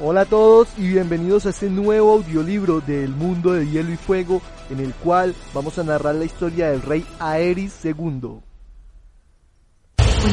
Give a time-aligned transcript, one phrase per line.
[0.00, 4.40] Hola a todos y bienvenidos a este nuevo audiolibro del mundo de hielo y fuego
[4.70, 7.94] en el cual vamos a narrar la historia del rey Aerys II.
[7.96, 8.14] When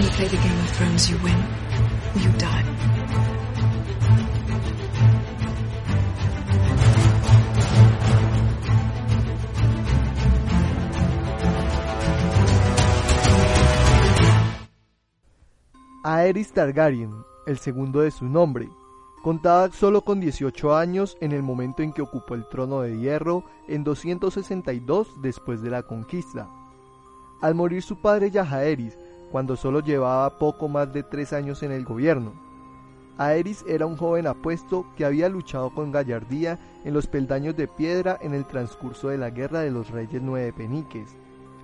[0.04, 1.36] you play the Game of Thrones, you win,
[2.22, 2.64] you die.
[16.04, 17.12] Aerys Targaryen,
[17.48, 18.70] el segundo de su nombre,
[19.26, 23.44] contaba solo con 18 años en el momento en que ocupó el trono de hierro
[23.68, 26.48] en 262 después de la conquista.
[27.42, 28.96] Al morir su padre Yajaeris,
[29.32, 32.34] cuando solo llevaba poco más de tres años en el gobierno,
[33.18, 38.20] Aerys era un joven apuesto que había luchado con gallardía en los peldaños de piedra
[38.22, 41.18] en el transcurso de la guerra de los reyes nueve peniques,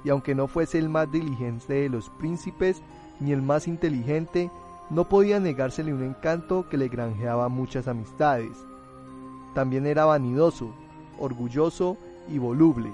[0.04, 2.82] y aunque no fuese el más diligente de los príncipes
[3.20, 4.50] ni el más inteligente,
[4.92, 8.52] no podía negársele un encanto que le granjeaba muchas amistades.
[9.56, 10.73] También era vanidoso,
[11.17, 11.98] orgulloso
[12.30, 12.92] y voluble,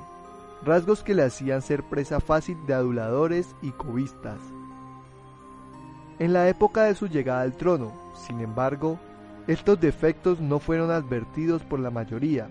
[0.64, 4.39] rasgos que le hacían ser presa fácil de aduladores y cobistas.
[6.20, 7.92] En la época de su llegada al trono,
[8.28, 9.00] sin embargo,
[9.48, 12.48] estos defectos no fueron advertidos por la mayoría.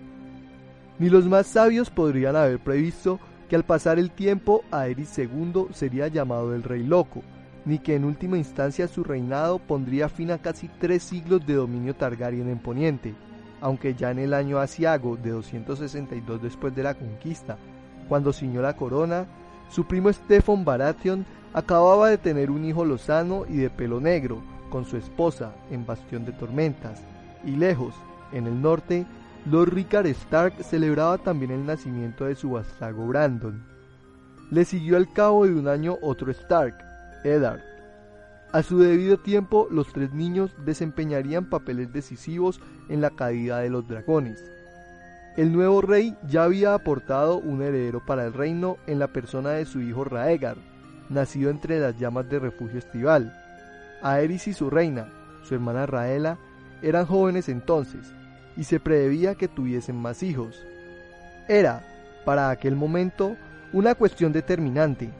[0.99, 6.07] Ni los más sabios podrían haber previsto que al pasar el tiempo Aerys II sería
[6.09, 7.23] llamado el Rey Loco,
[7.67, 11.93] ni que en última instancia su reinado pondría fin a casi tres siglos de dominio
[11.93, 13.13] Targaryen en Poniente,
[13.59, 17.57] aunque ya en el año asiago de 262 después de la conquista,
[18.07, 19.25] cuando ciñó la corona,
[19.69, 24.85] su primo Stefan Baratheon acababa de tener un hijo lozano y de pelo negro, con
[24.85, 27.03] su esposa en Bastión de Tormentas,
[27.43, 27.95] y lejos,
[28.31, 29.05] en el norte,
[29.45, 33.61] Lord Rickard Stark celebraba también el nacimiento de su vástago Brandon.
[34.51, 36.86] Le siguió al cabo de un año otro Stark,
[37.27, 37.61] Eddard.
[38.51, 43.87] A su debido tiempo, los tres niños desempeñarían papeles decisivos en la caída de los
[43.87, 44.43] dragones.
[45.35, 49.65] El nuevo rey ya había aportado un heredero para el reino en la persona de
[49.65, 50.57] su hijo Raegar,
[51.09, 53.33] nacido entre las llamas de refugio estival.
[54.01, 55.09] Aerys y su reina,
[55.43, 56.37] su hermana Raela,
[56.81, 58.13] eran jóvenes entonces,
[58.55, 60.65] y se preveía que tuviesen más hijos.
[61.47, 61.83] Era,
[62.25, 63.35] para aquel momento,
[63.73, 65.11] una cuestión determinante,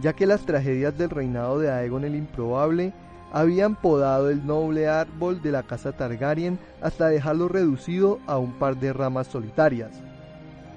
[0.00, 2.92] ya que las tragedias del reinado de Aegon el Improbable
[3.32, 8.76] habían podado el noble árbol de la casa Targaryen hasta dejarlo reducido a un par
[8.76, 9.90] de ramas solitarias.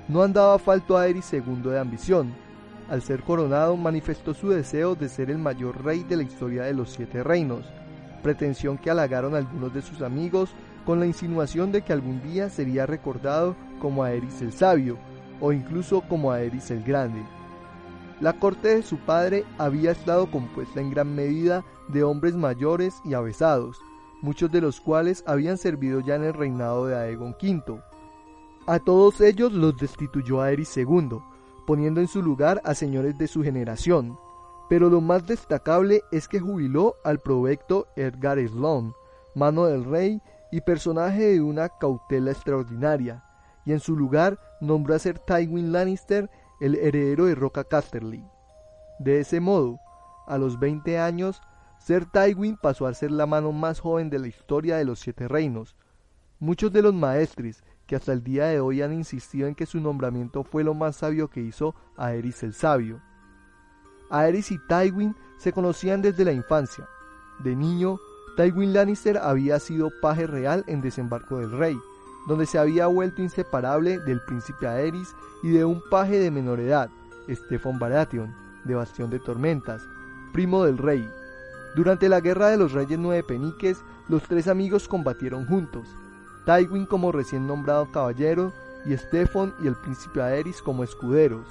[0.07, 2.33] No andaba falto a Aerys II de ambición.
[2.89, 6.73] Al ser coronado manifestó su deseo de ser el mayor rey de la historia de
[6.73, 7.65] los siete reinos,
[8.23, 10.49] pretensión que halagaron algunos de sus amigos
[10.85, 14.97] con la insinuación de que algún día sería recordado como Aerys el Sabio,
[15.41, 17.21] o incluso como Aerys el Grande.
[18.19, 23.13] La corte de su padre había estado compuesta en gran medida de hombres mayores y
[23.13, 23.77] avesados,
[24.23, 27.79] muchos de los cuales habían servido ya en el reinado de Aegon V.
[28.65, 31.19] A todos ellos los destituyó Aerys II,
[31.67, 34.17] poniendo en su lugar a señores de su generación,
[34.67, 38.93] pero lo más destacable es que jubiló al provecto Edgar Sloan,
[39.35, 43.23] mano del rey y personaje de una cautela extraordinaria,
[43.63, 46.29] y en su lugar nombró a ser Tywin Lannister
[46.59, 48.23] el heredero de Roca Casterly.
[48.99, 49.79] De ese modo,
[50.27, 51.41] a los 20 años,
[51.79, 55.27] Ser Tywin pasó a ser la mano más joven de la historia de los Siete
[55.27, 55.75] Reinos.
[56.39, 59.79] Muchos de los maestres que hasta el día de hoy han insistido en que su
[59.79, 63.01] nombramiento fue lo más sabio que hizo Aerys el Sabio.
[64.09, 66.87] Aerys y Tywin se conocían desde la infancia.
[67.39, 67.99] De niño,
[68.35, 71.77] Tywin Lannister había sido paje real en Desembarco del Rey,
[72.27, 76.89] donde se había vuelto inseparable del príncipe Aerys y de un paje de menor edad,
[77.29, 78.35] Stefan Baratheon,
[78.65, 79.81] de Bastión de Tormentas,
[80.33, 81.09] primo del rey.
[81.75, 85.87] Durante la guerra de los reyes nueve peniques, los tres amigos combatieron juntos,
[86.45, 88.53] Tywin como recién nombrado caballero
[88.85, 91.45] y Stefan y el príncipe Aerys como escuderos.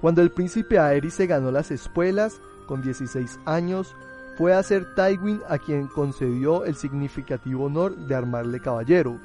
[0.00, 3.94] Cuando el príncipe Aerys se ganó las espuelas, con 16 años,
[4.36, 9.18] fue a ser Tywin a quien concedió el significativo honor de armarle caballero,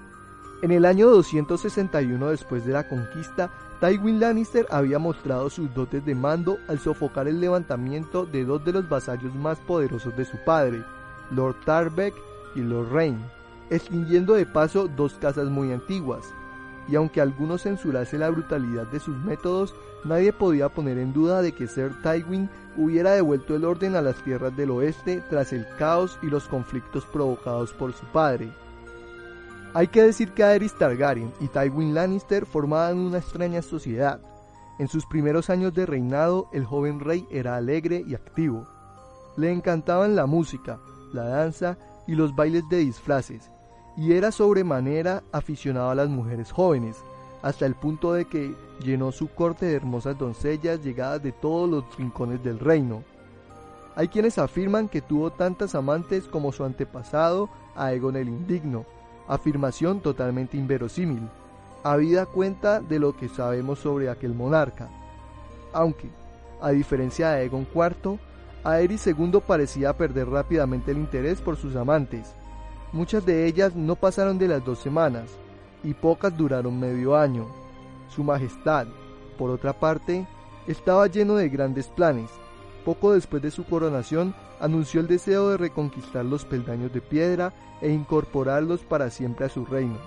[0.62, 6.16] en el año 261 después de la conquista, Tywin Lannister había mostrado sus dotes de
[6.16, 10.84] mando al sofocar el levantamiento de dos de los vasallos más poderosos de su padre,
[11.30, 12.16] Lord Tarbeck
[12.56, 13.20] y Lord Rain,
[13.70, 16.34] extinguiendo de paso dos casas muy antiguas,
[16.88, 19.76] y aunque algunos censurase la brutalidad de sus métodos,
[20.06, 24.16] nadie podía poner en duda de que Sir Tywin hubiera devuelto el orden a las
[24.24, 28.52] tierras del oeste tras el caos y los conflictos provocados por su padre.
[29.74, 34.20] Hay que decir que Aerys Targaryen y Tywin Lannister formaban una extraña sociedad.
[34.80, 38.66] En sus primeros años de reinado, el joven rey era alegre y activo.
[39.36, 40.80] Le encantaban la música,
[41.14, 41.78] la danza
[42.08, 43.52] y los bailes de disfraces,
[43.98, 46.98] y era sobremanera aficionado a las mujeres jóvenes,
[47.42, 51.98] hasta el punto de que llenó su corte de hermosas doncellas llegadas de todos los
[51.98, 53.04] rincones del reino.
[53.96, 58.86] Hay quienes afirman que tuvo tantas amantes como su antepasado Aegon el Indigno,
[59.28, 61.28] afirmación totalmente inverosímil,
[61.84, 64.90] habida cuenta de lo que sabemos sobre aquel monarca.
[65.74, 66.10] Aunque,
[66.62, 68.20] a diferencia de Aegon IV,
[68.64, 72.34] Aerys II parecía perder rápidamente el interés por sus amantes.
[72.92, 75.30] Muchas de ellas no pasaron de las dos semanas,
[75.84, 77.48] y pocas duraron medio año.
[78.10, 78.88] Su Majestad,
[79.38, 80.26] por otra parte,
[80.68, 82.30] estaba lleno de grandes planes.
[82.88, 87.52] Poco después de su coronación, anunció el deseo de reconquistar los peldaños de piedra
[87.82, 89.98] e incorporarlos para siempre a su reino.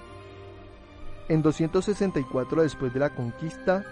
[1.28, 3.84] En 264 después de la conquista,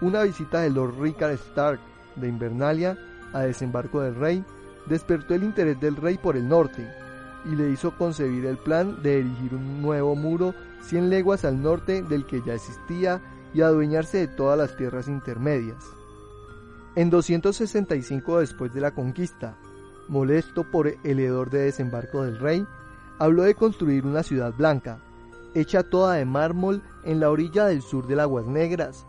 [0.00, 1.80] una visita de Lord Rickard Stark
[2.14, 2.96] de Invernalia
[3.32, 4.44] a desembarco del rey
[4.86, 6.88] despertó el interés del rey por el norte
[7.44, 12.02] y le hizo concebir el plan de erigir un nuevo muro 100 leguas al norte
[12.02, 13.20] del que ya existía
[13.52, 15.97] y adueñarse de todas las tierras intermedias.
[16.98, 19.56] En 265 después de la conquista,
[20.08, 22.66] molesto por el hedor de desembarco del rey,
[23.20, 24.98] habló de construir una ciudad blanca,
[25.54, 29.06] hecha toda de mármol en la orilla del sur de Aguas Negras.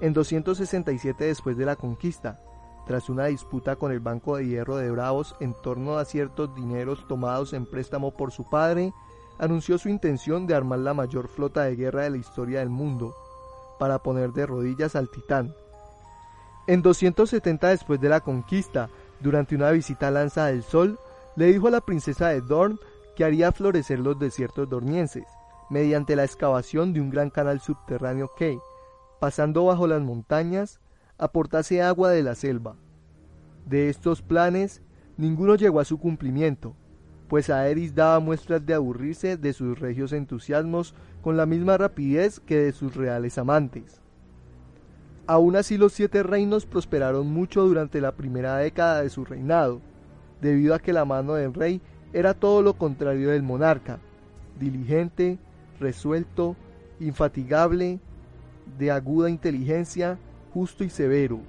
[0.00, 2.40] En 267 después de la conquista,
[2.86, 7.04] tras una disputa con el Banco de Hierro de Bravos en torno a ciertos dineros
[7.08, 8.92] tomados en préstamo por su padre,
[9.40, 13.12] anunció su intención de armar la mayor flota de guerra de la historia del mundo,
[13.80, 15.52] para poner de rodillas al titán.
[16.66, 18.90] En 270 después de la conquista,
[19.20, 20.98] durante una visita a Lanza del Sol,
[21.36, 22.78] le dijo a la princesa de Dorn
[23.14, 25.26] que haría florecer los desiertos dornienses,
[25.70, 28.58] mediante la excavación de un gran canal subterráneo que,
[29.20, 30.80] pasando bajo las montañas,
[31.18, 32.74] aportase agua de la selva.
[33.64, 34.82] De estos planes,
[35.16, 36.74] ninguno llegó a su cumplimiento,
[37.28, 42.58] pues Aerys daba muestras de aburrirse de sus regios entusiasmos con la misma rapidez que
[42.58, 44.02] de sus reales amantes.
[45.28, 49.80] Aún así los siete reinos prosperaron mucho durante la primera década de su reinado,
[50.40, 51.80] debido a que la mano del rey
[52.12, 53.98] era todo lo contrario del monarca,
[54.60, 55.38] diligente,
[55.80, 56.54] resuelto,
[57.00, 57.98] infatigable,
[58.78, 60.18] de aguda inteligencia,
[60.54, 61.40] justo y severo.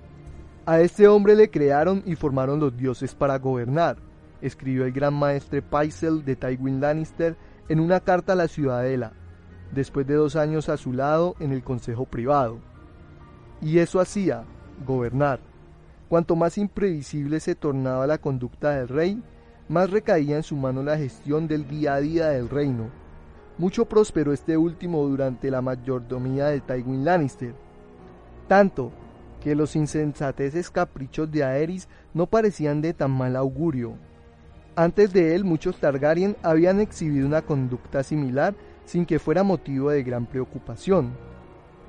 [0.65, 3.97] A este hombre le crearon y formaron los dioses para gobernar,
[4.41, 7.38] escribió el gran maestre Paisel de Tywin Lannister
[7.69, 9.13] en una carta a la ciudadela,
[9.71, 12.59] después de dos años a su lado en el consejo privado.
[13.62, 14.44] Y eso hacía,
[14.86, 15.39] gobernar.
[16.09, 19.21] Cuanto más imprevisible se tornaba la conducta del rey,
[19.68, 22.89] más recaía en su mano la gestión del día a día del reino.
[23.57, 27.54] Mucho prosperó este último durante la mayordomía de Tywin Lannister,
[28.48, 28.92] tanto
[29.44, 33.95] que los insensateces caprichos de Aerys no parecían de tan mal augurio.
[34.75, 38.56] Antes de él muchos Targaryen habían exhibido una conducta similar
[38.86, 41.12] sin que fuera motivo de gran preocupación.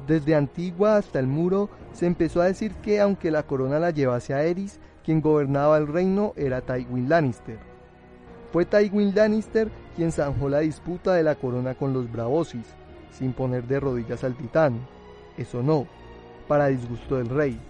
[0.07, 4.35] Desde Antigua hasta el muro se empezó a decir que aunque la corona la llevase
[4.35, 7.59] a Eris, quien gobernaba el reino era Tywin Lannister.
[8.53, 12.67] Fue Tywin Lannister quien zanjó la disputa de la corona con los Bravosis,
[13.11, 14.79] sin poner de rodillas al titán.
[15.37, 15.87] Eso no,
[16.47, 17.61] para disgusto del rey,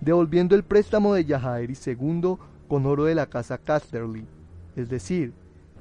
[0.00, 2.36] devolviendo el préstamo de Yajaeris II
[2.68, 4.26] con oro de la casa Casterly
[4.76, 5.32] es decir,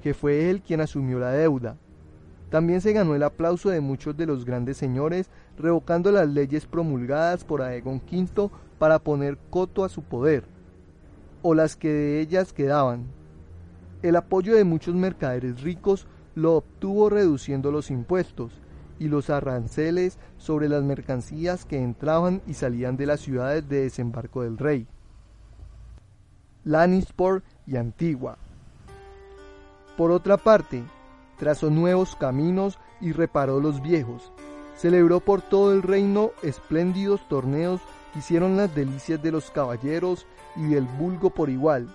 [0.02, 1.78] que fue él quien asumió la deuda.
[2.50, 7.44] También se ganó el aplauso de muchos de los grandes señores, revocando las leyes promulgadas
[7.44, 10.44] por Aegon V para poner coto a su poder,
[11.42, 13.06] o las que de ellas quedaban.
[14.02, 18.62] El apoyo de muchos mercaderes ricos lo obtuvo reduciendo los impuestos
[19.00, 24.44] y los aranceles sobre las mercancías que entraban y salían de las ciudades de desembarco
[24.44, 24.88] del rey.
[26.64, 28.38] Lannisport y Antigua.
[29.98, 30.84] Por otra parte,
[31.38, 34.32] trazó nuevos caminos y reparó los viejos.
[34.75, 37.82] Celebró por todo el reino espléndidos torneos
[38.13, 41.88] que hicieron las delicias de los caballeros y del vulgo por igual.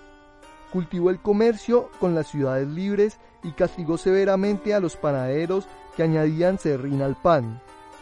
[0.73, 6.59] Cultivó el comercio con las ciudades libres y castigó severamente a los panaderos que añadían
[6.59, 7.61] serrín al pan,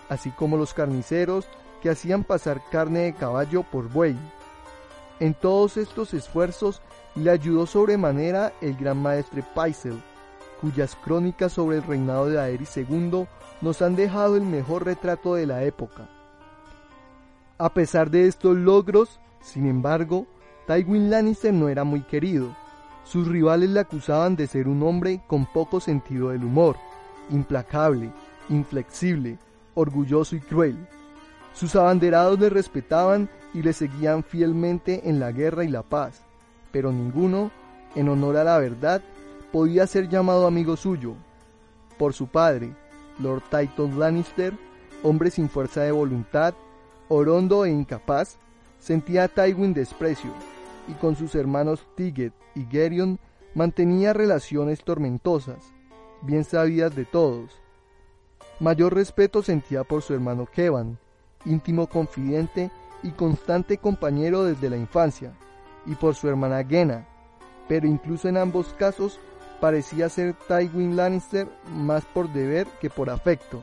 [0.09, 1.47] así como los carniceros
[1.83, 4.17] que hacían pasar carne de caballo por buey.
[5.21, 6.83] En todos estos esfuerzos
[7.15, 10.01] le ayudó sobremanera el gran maestre Paisel,
[10.61, 13.27] cuyas crónicas sobre el reinado de Aerys II
[13.61, 16.09] nos han dejado el mejor retrato de la época.
[17.59, 20.27] A pesar de estos logros, sin embargo,
[20.67, 22.55] Tywin Lannister no era muy querido.
[23.05, 26.77] Sus rivales le acusaban de ser un hombre con poco sentido del humor,
[27.31, 28.13] implacable,
[28.49, 29.39] inflexible,
[29.75, 30.77] orgulloso y cruel.
[31.53, 36.23] Sus abanderados le respetaban y le seguían fielmente en la guerra y la paz,
[36.71, 37.51] pero ninguno,
[37.95, 39.03] en honor a la verdad,
[39.53, 41.15] podía ser llamado amigo suyo.
[41.99, 42.75] Por su padre,
[43.19, 44.55] Lord Titus Lannister,
[45.03, 46.55] hombre sin fuerza de voluntad,
[47.09, 48.39] orondo e incapaz,
[48.79, 50.31] sentía a Tywin desprecio,
[50.87, 53.19] y con sus hermanos Tiget y Gerion
[53.55, 55.73] mantenía relaciones tormentosas,
[56.23, 57.61] bien sabidas de todos.
[58.61, 60.99] Mayor respeto sentía por su hermano Kevan,
[61.45, 62.71] íntimo confidente
[63.03, 65.33] y constante compañero desde la infancia,
[65.87, 67.07] y por su hermana Gena,
[67.69, 69.19] pero incluso en ambos casos
[69.61, 73.63] parecía ser Tywin Lannister más por deber que por afecto.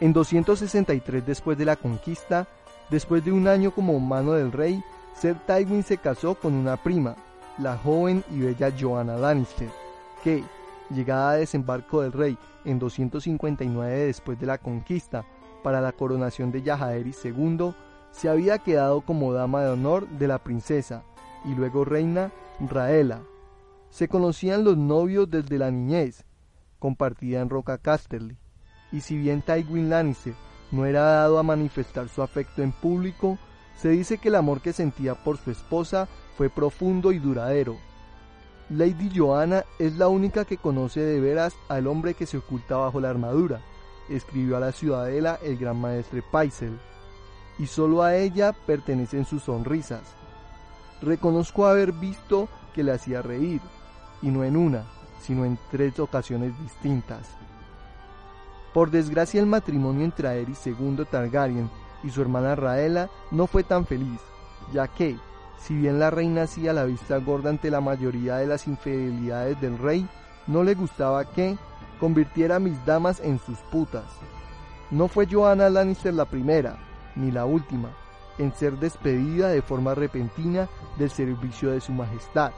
[0.00, 2.46] En 263 después de la conquista,
[2.90, 4.82] después de un año como mano del rey,
[5.14, 7.14] Ser Tywin se casó con una prima,
[7.58, 9.68] la joven y bella Joanna Lannister,
[10.22, 10.42] que,
[10.90, 15.24] llegada a desembarco del rey en 259 después de la conquista
[15.62, 17.72] para la coronación de Yajaeris II,
[18.10, 21.04] se había quedado como dama de honor de la princesa
[21.44, 23.22] y luego reina Raela.
[23.90, 26.24] Se conocían los novios desde la niñez,
[26.78, 28.36] compartida en Roca Casterly,
[28.92, 30.34] y si bien Tywin Lannister
[30.70, 33.38] no era dado a manifestar su afecto en público,
[33.76, 37.76] se dice que el amor que sentía por su esposa fue profundo y duradero.
[38.70, 43.00] Lady Joanna es la única que conoce de veras al hombre que se oculta bajo
[43.00, 43.60] la armadura,
[44.08, 46.78] escribió a la ciudadela el gran maestre Paisel,
[47.58, 50.02] y solo a ella pertenecen sus sonrisas.
[51.04, 53.60] Reconozco haber visto que le hacía reír,
[54.22, 54.84] y no en una,
[55.20, 57.28] sino en tres ocasiones distintas.
[58.72, 61.70] Por desgracia el matrimonio entre Aerys II Targaryen
[62.02, 64.18] y su hermana Raela no fue tan feliz,
[64.72, 65.18] ya que,
[65.58, 69.78] si bien la reina hacía la vista gorda ante la mayoría de las infidelidades del
[69.78, 70.08] rey,
[70.46, 71.58] no le gustaba que
[72.00, 74.04] convirtiera a mis damas en sus putas.
[74.90, 76.78] No fue Joanna Lannister la primera,
[77.14, 77.90] ni la última,
[78.38, 82.52] en ser despedida de forma repentina del servicio de su majestad.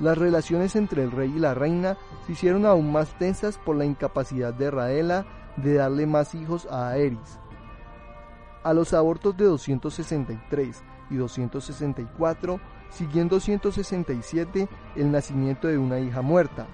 [0.00, 3.84] Las relaciones entre el rey y la reina se hicieron aún más tensas por la
[3.84, 5.24] incapacidad de Raela
[5.56, 7.38] de darle más hijos a Aerys.
[8.64, 12.60] A los abortos de 263 y 264
[12.90, 16.66] siguió en 267 el nacimiento de una hija muerta.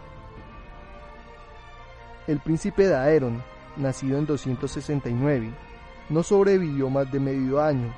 [2.26, 3.42] El príncipe Daeron,
[3.76, 5.52] nacido en 269,
[6.10, 7.94] no sobrevivió más de medio año.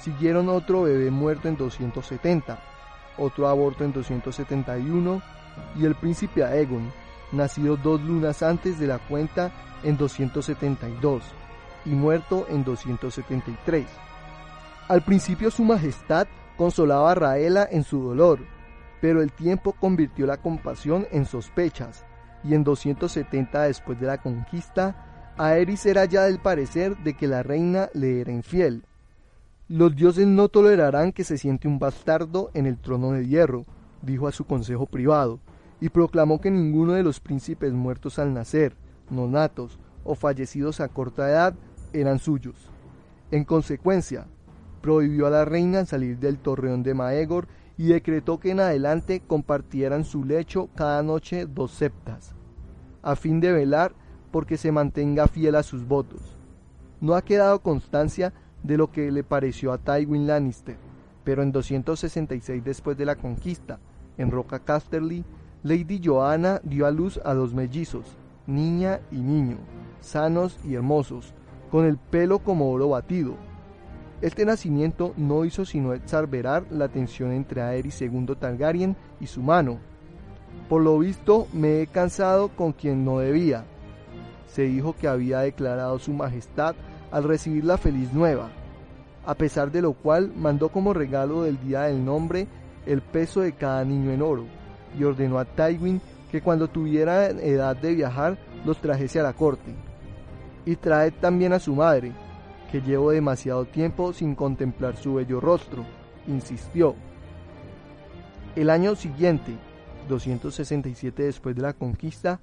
[0.00, 2.70] Siguieron otro bebé muerto en 270
[3.20, 5.22] otro aborto en 271
[5.78, 6.90] y el príncipe Aegon,
[7.32, 9.52] nacido dos lunas antes de la cuenta
[9.82, 11.22] en 272
[11.84, 13.86] y muerto en 273.
[14.88, 16.26] Al principio su majestad
[16.56, 18.40] consolaba a Raela en su dolor,
[19.00, 22.04] pero el tiempo convirtió la compasión en sospechas,
[22.42, 25.09] y en 270 después de la conquista,
[25.42, 28.84] Aerys era ya del parecer de que la reina le era infiel,
[29.70, 33.66] los dioses no tolerarán que se siente un bastardo en el trono de hierro,
[34.02, 35.38] dijo a su consejo privado,
[35.80, 38.74] y proclamó que ninguno de los príncipes muertos al nacer,
[39.10, 41.54] nonatos o fallecidos a corta edad
[41.92, 42.68] eran suyos.
[43.30, 44.26] En consecuencia,
[44.80, 47.46] prohibió a la reina salir del torreón de Maegor
[47.78, 52.34] y decretó que en adelante compartieran su lecho cada noche dos septas,
[53.02, 53.94] a fin de velar
[54.30, 56.36] porque se mantenga fiel a sus votos.
[57.00, 58.32] No ha quedado constancia
[58.62, 60.76] de lo que le pareció a Tywin Lannister,
[61.24, 63.78] pero en 266 después de la conquista,
[64.18, 65.24] en Roca Casterly,
[65.62, 69.58] Lady Joanna dio a luz a dos mellizos, niña y niño,
[70.00, 71.34] sanos y hermosos,
[71.70, 73.34] con el pelo como oro batido.
[74.20, 79.78] Este nacimiento no hizo sino exarberar la tensión entre Aerys II Targaryen y su mano.
[80.68, 83.64] Por lo visto me he cansado con quien no debía.
[84.52, 86.74] Se dijo que había declarado su majestad
[87.10, 88.50] al recibir la feliz nueva,
[89.24, 92.46] a pesar de lo cual mandó como regalo del día del nombre
[92.86, 94.44] el peso de cada niño en oro,
[94.98, 99.74] y ordenó a Tywin que cuando tuviera edad de viajar los trajese a la corte.
[100.64, 102.12] Y trae también a su madre,
[102.70, 105.84] que llevo demasiado tiempo sin contemplar su bello rostro,
[106.26, 106.94] insistió.
[108.56, 109.56] El año siguiente,
[110.08, 112.40] 267 después de la conquista,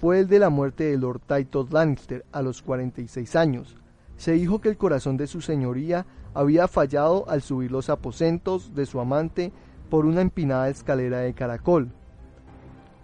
[0.00, 3.76] fue el de la muerte de Lord Titus Lannister a los 46 años,
[4.16, 8.86] se dijo que el corazón de su señoría había fallado al subir los aposentos de
[8.86, 9.52] su amante
[9.90, 11.90] por una empinada escalera de caracol.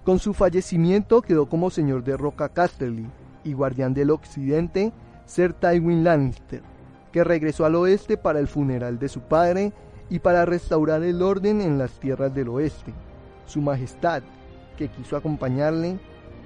[0.04, 3.06] Con su fallecimiento quedó como señor de Roca Casterly
[3.44, 4.92] y guardián del occidente
[5.26, 6.62] Sir Tywin Lannister,
[7.12, 9.74] que regresó al oeste para el funeral de su padre
[10.08, 12.94] y para restaurar el orden en las tierras del oeste.
[13.44, 14.22] Su Majestad,
[14.78, 15.98] que quiso acompañarle,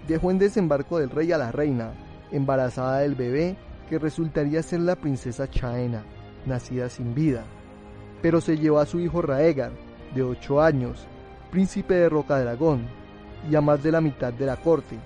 [0.07, 1.93] dejó en desembarco del rey a la reina,
[2.33, 3.57] embarazada del bebé
[3.89, 6.05] que resultaría ser la princesa Chaena,
[6.47, 7.45] nacida sin vida.
[8.23, 9.73] Pero se llevó a su hijo Raegar,
[10.15, 11.07] de ocho años,
[11.51, 12.87] príncipe de Rocadragón,
[13.51, 14.97] y a más de la mitad de la corte.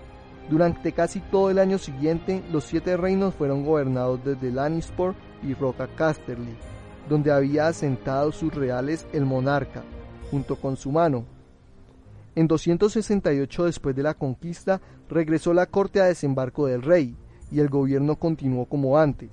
[0.50, 5.88] Durante casi todo el año siguiente, los siete reinos fueron gobernados desde Lannisport y Roca
[5.96, 6.54] Casterly,
[7.08, 9.82] donde había asentado sus reales el monarca,
[10.30, 11.24] junto con su mano.
[12.36, 17.16] En 268 después de la conquista, regresó la corte a desembarco del rey,
[17.50, 19.30] y el gobierno continuó como antes.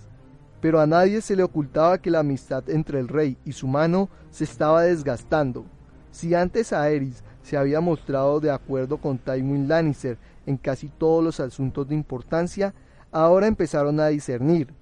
[0.61, 4.09] Pero a nadie se le ocultaba que la amistad entre el rey y su mano
[4.29, 5.65] se estaba desgastando.
[6.11, 11.39] Si antes Aerys se había mostrado de acuerdo con Tywin Lannister en casi todos los
[11.39, 12.75] asuntos de importancia,
[13.11, 14.73] ahora empezaron a discernir,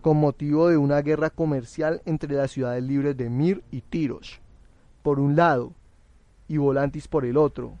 [0.00, 4.38] con motivo de una guerra comercial entre las ciudades libres de Mir y Tirosh,
[5.02, 5.72] por un lado,
[6.48, 7.78] y Volantis por el otro.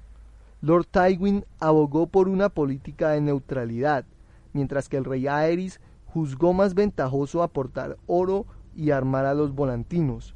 [0.60, 4.04] Lord Tywin abogó por una política de neutralidad,
[4.52, 10.34] mientras que el rey Aerys juzgó más ventajoso aportar oro y armar a los volantinos.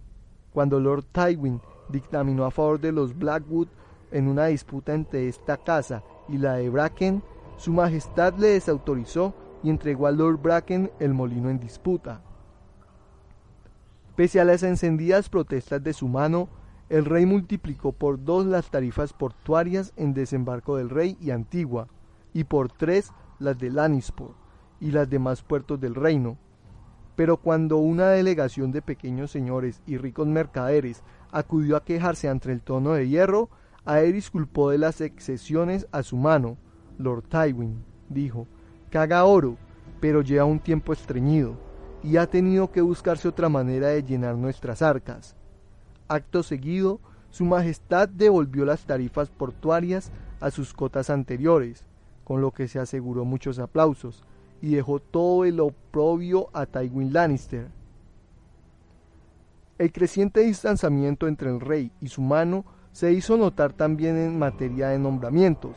[0.53, 3.69] Cuando Lord Tywin dictaminó a favor de los Blackwood
[4.11, 7.23] en una disputa entre esta casa y la de Bracken,
[7.57, 12.21] su majestad le desautorizó y entregó a Lord Bracken el molino en disputa.
[14.15, 16.49] Pese a las encendidas protestas de su mano,
[16.88, 21.88] el rey multiplicó por dos las tarifas portuarias en desembarco del rey y Antigua,
[22.33, 24.37] y por tres las de Lannisport
[24.80, 26.38] y las demás puertos del reino.
[27.16, 31.02] Pero cuando una delegación de pequeños señores y ricos mercaderes
[31.33, 33.50] acudió a quejarse ante el tono de hierro,
[33.85, 36.57] Aerys culpó de las excesiones a su mano.
[36.97, 38.47] Lord Tywin dijo,
[38.90, 39.57] caga oro,
[40.01, 41.57] pero lleva un tiempo estreñido,
[42.03, 45.38] y ha tenido que buscarse otra manera de llenar nuestras arcas.
[46.09, 51.85] Acto seguido, su Majestad devolvió las tarifas portuarias a sus cotas anteriores,
[52.25, 54.25] con lo que se aseguró muchos aplausos,
[54.62, 57.68] y dejó todo el oprobio a Tywin Lannister.
[59.79, 64.88] El creciente distanciamiento entre el rey y su mano se hizo notar también en materia
[64.88, 65.77] de nombramientos.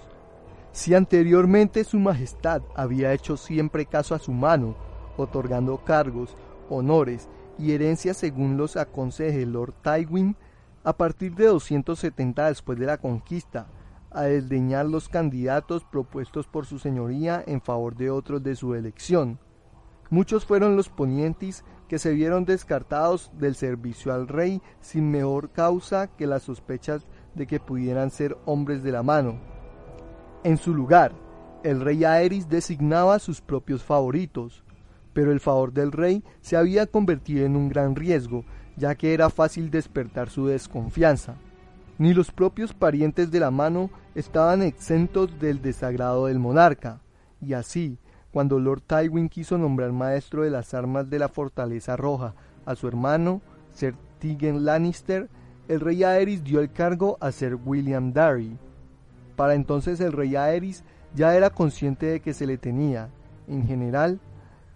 [0.71, 4.75] Si anteriormente su majestad había hecho siempre caso a su mano,
[5.17, 6.35] otorgando cargos,
[6.69, 7.27] honores
[7.61, 10.35] y herencias según los aconseje Lord Tywin,
[10.83, 13.67] a partir de 270 después de la conquista,
[14.09, 19.39] a desdeñar los candidatos propuestos por su señoría en favor de otros de su elección.
[20.09, 26.07] Muchos fueron los ponientes que se vieron descartados del servicio al rey sin mejor causa
[26.07, 29.39] que las sospechas de que pudieran ser hombres de la mano.
[30.43, 31.13] En su lugar,
[31.63, 34.63] el rey Aerys designaba a sus propios favoritos,
[35.13, 38.45] pero el favor del rey se había convertido en un gran riesgo,
[38.77, 41.35] ya que era fácil despertar su desconfianza.
[41.97, 47.01] Ni los propios parientes de la mano estaban exentos del desagrado del monarca,
[47.41, 47.97] y así,
[48.31, 52.33] cuando Lord Tywin quiso nombrar maestro de las armas de la Fortaleza Roja
[52.65, 53.41] a su hermano,
[53.73, 55.29] Sir Tyrion Lannister,
[55.67, 58.57] el rey Aerys dio el cargo a Sir William Darry.
[59.35, 63.09] Para entonces el rey Aerys ya era consciente de que se le tenía,
[63.47, 64.19] en general,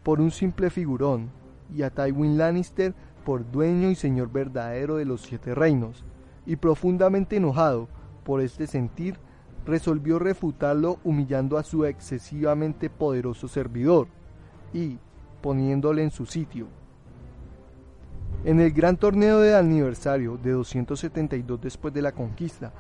[0.06, 1.32] por un simple figurón,
[1.74, 2.94] y a Tywin Lannister
[3.26, 6.06] por dueño y señor verdadero de los siete reinos,
[6.46, 7.88] y profundamente enojado
[8.24, 9.18] por este sentir,
[9.66, 14.08] resolvió refutarlo humillando a su excesivamente poderoso servidor
[14.76, 15.00] y
[15.42, 16.68] poniéndole en su sitio.
[18.44, 22.74] En el gran torneo de aniversario de 272 después de la conquista,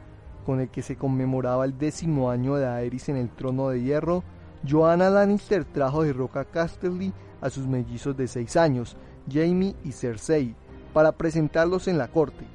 [0.45, 4.23] con el que se conmemoraba el décimo año de Aerys en el trono de hierro,
[4.67, 8.97] Joanna Lannister trajo de Roca Casterly a sus mellizos de seis años,
[9.31, 10.55] Jaime y Cersei,
[10.93, 12.45] para presentarlos en la corte.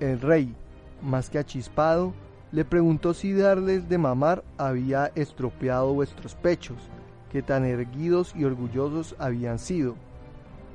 [0.00, 0.54] El rey,
[1.02, 2.12] más que achispado,
[2.52, 6.76] le preguntó si darles de mamar había estropeado vuestros pechos,
[7.30, 9.96] que tan erguidos y orgullosos habían sido.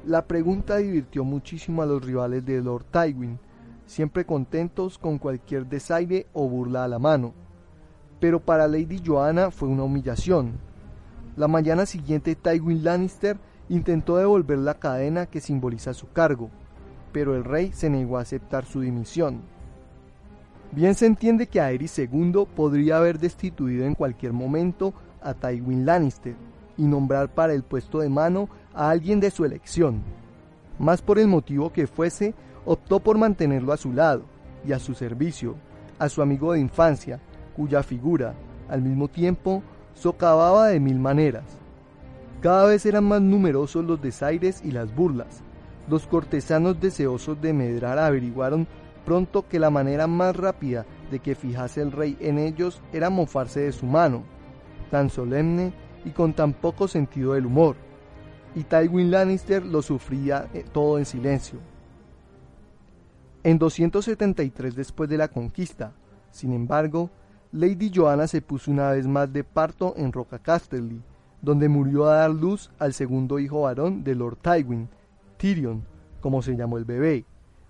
[0.05, 3.39] La pregunta divirtió muchísimo a los rivales de Lord Tywin,
[3.85, 7.33] siempre contentos con cualquier desaire o burla a la mano.
[8.21, 10.53] Pero para Lady Joanna fue una humillación.
[11.35, 16.49] La mañana siguiente Tywin Lannister intentó devolver la cadena que simboliza su cargo,
[17.11, 19.41] pero el rey se negó a aceptar su dimisión.
[20.71, 26.35] Bien se entiende que Aerys II podría haber destituido en cualquier momento a Tywin Lannister
[26.77, 30.01] y nombrar para el puesto de mano a alguien de su elección.
[30.79, 32.33] Más por el motivo que fuese,
[32.65, 34.23] optó por mantenerlo a su lado
[34.65, 35.55] y a su servicio,
[35.99, 37.19] a su amigo de infancia,
[37.61, 38.33] cuya figura,
[38.69, 39.61] al mismo tiempo,
[39.93, 41.43] socavaba de mil maneras.
[42.41, 45.43] Cada vez eran más numerosos los desaires y las burlas.
[45.87, 48.67] Los cortesanos deseosos de medrar averiguaron
[49.05, 53.59] pronto que la manera más rápida de que fijase el rey en ellos era mofarse
[53.59, 54.23] de su mano,
[54.89, 55.71] tan solemne
[56.03, 57.75] y con tan poco sentido del humor.
[58.55, 61.59] Y Tywin Lannister lo sufría eh, todo en silencio.
[63.43, 65.93] En 273 después de la conquista,
[66.31, 67.11] sin embargo,
[67.53, 71.01] Lady Joanna se puso una vez más de parto en Roca Casterly,
[71.41, 74.87] donde murió a dar luz al segundo hijo varón de Lord Tywin,
[75.37, 75.83] Tyrion,
[76.21, 77.25] como se llamó el bebé.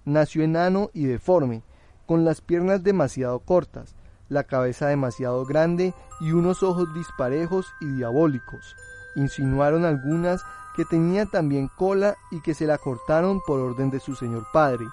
[0.05, 1.63] Nació enano y deforme,
[2.05, 3.95] con las piernas demasiado cortas,
[4.29, 8.75] la cabeza demasiado grande y unos ojos disparejos y diabólicos.
[9.15, 10.43] Insinuaron algunas
[10.75, 14.85] que tenía también cola y que se la cortaron por orden de su señor padre.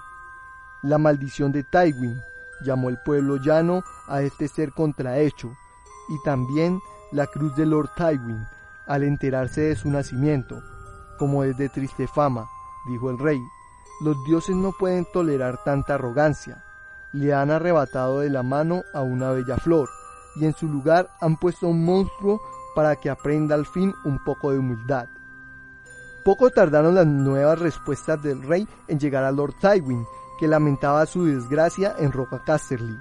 [0.81, 2.19] La maldición de Tywin,
[2.65, 5.51] llamó el pueblo llano a este ser contrahecho,
[6.09, 6.79] y también
[7.11, 8.45] la cruz de Lord Tywin,
[8.87, 10.61] al enterarse de su nacimiento,
[11.17, 12.47] como es de triste fama,
[12.87, 13.39] dijo el rey.
[14.01, 16.63] Los dioses no pueden tolerar tanta arrogancia.
[17.11, 19.89] Le han arrebatado de la mano a una bella flor,
[20.35, 22.41] y en su lugar han puesto un monstruo
[22.75, 25.07] para que aprenda al fin un poco de humildad.
[26.23, 30.05] Poco tardaron las nuevas respuestas del rey en llegar a Lord Tywin,
[30.39, 32.97] que lamentaba su desgracia en Roca Casterly,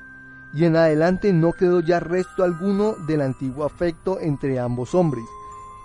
[0.52, 5.24] y en adelante no quedó ya resto alguno del antiguo afecto entre ambos hombres.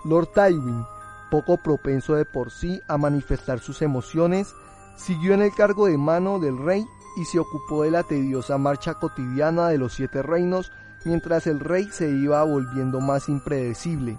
[0.04, 0.84] Lord Tywin,
[1.30, 4.54] poco propenso de por sí a manifestar sus emociones,
[4.96, 6.84] siguió en el cargo de mano del rey
[7.16, 10.72] y se ocupó de la tediosa marcha cotidiana de los siete reinos
[11.04, 14.18] mientras el rey se iba volviendo más impredecible,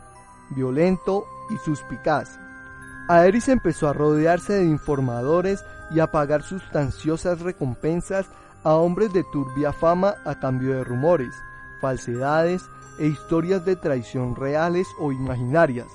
[0.51, 2.39] violento y suspicaz.
[3.07, 8.25] Aerys empezó a rodearse de informadores y a pagar sustanciosas recompensas
[8.63, 11.35] a hombres de turbia fama a cambio de rumores,
[11.81, 12.63] falsedades
[12.97, 15.87] e historias de traición reales o imaginarias.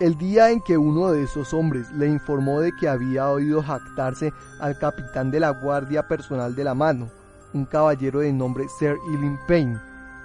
[0.00, 4.32] El día en que uno de esos hombres le informó de que había oído jactarse
[4.58, 7.10] al capitán de la guardia personal de la mano,
[7.52, 9.78] un caballero de nombre Sir Ilin Payne,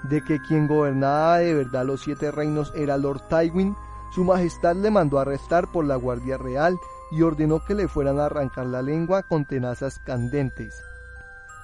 [0.03, 3.75] de que quien gobernaba de verdad los siete reinos era Lord Tywin,
[4.11, 6.77] su majestad le mandó arrestar por la Guardia Real
[7.11, 10.83] y ordenó que le fueran a arrancar la lengua con tenazas candentes.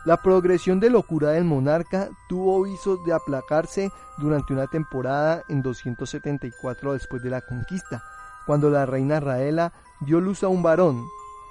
[0.06, 6.94] La progresión de locura del monarca tuvo visos de aplacarse durante una temporada en 274
[6.94, 8.04] después de la conquista,
[8.46, 11.04] cuando la reina Raela dio luz a un varón.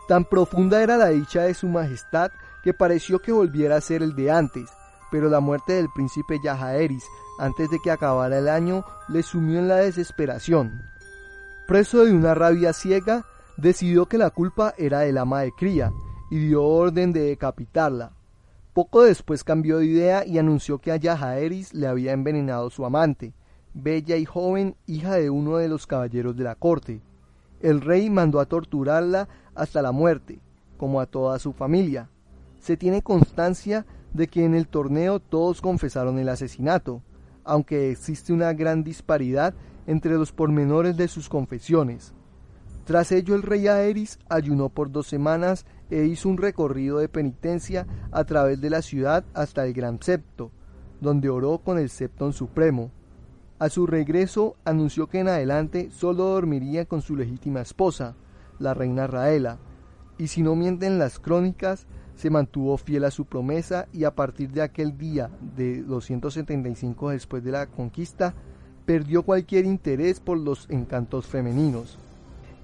[0.07, 2.31] Tan profunda era la dicha de su majestad
[2.63, 4.71] que pareció que volviera a ser el de antes,
[5.11, 7.05] pero la muerte del príncipe Yajaeris
[7.39, 10.83] antes de que acabara el año, le sumió en la desesperación.
[11.67, 13.25] Preso de una rabia ciega,
[13.57, 15.93] decidió que la culpa era del ama de cría
[16.31, 18.13] y dio orden de decapitarla.
[18.73, 23.33] Poco después cambió de idea y anunció que a Yajaeris le había envenenado su amante,
[23.73, 27.01] bella y joven hija de uno de los caballeros de la corte.
[27.61, 30.41] El rey mandó a torturarla hasta la muerte,
[30.77, 32.11] como a toda su familia.
[32.59, 37.03] Se tiene constancia de que en el torneo todos confesaron el asesinato,
[37.45, 39.55] aunque existe una gran disparidad
[39.87, 42.15] entre los pormenores de sus confesiones.
[42.85, 47.87] Tras ello el rey Aeris ayunó por dos semanas e hizo un recorrido de penitencia
[48.11, 50.51] a través de la ciudad hasta el Gran Septo,
[51.01, 52.91] donde oró con el Septón Supremo.
[53.59, 58.17] A su regreso anunció que en adelante solo dormiría con su legítima esposa,
[58.59, 59.59] la reina Raela,
[60.19, 64.51] y si no mienten las crónicas, se mantuvo fiel a su promesa y a partir
[64.51, 68.35] de aquel día de 275 después de la conquista,
[68.87, 71.99] perdió cualquier interés por los encantos femeninos.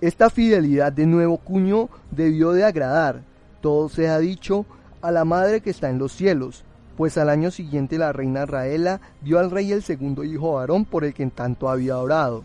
[0.00, 3.22] Esta fidelidad de nuevo cuño debió de agradar,
[3.60, 4.66] todo se ha dicho,
[5.02, 6.64] a la madre que está en los cielos,
[6.96, 11.04] pues al año siguiente la reina Raela dio al rey el segundo hijo varón por
[11.04, 12.44] el que en tanto había orado,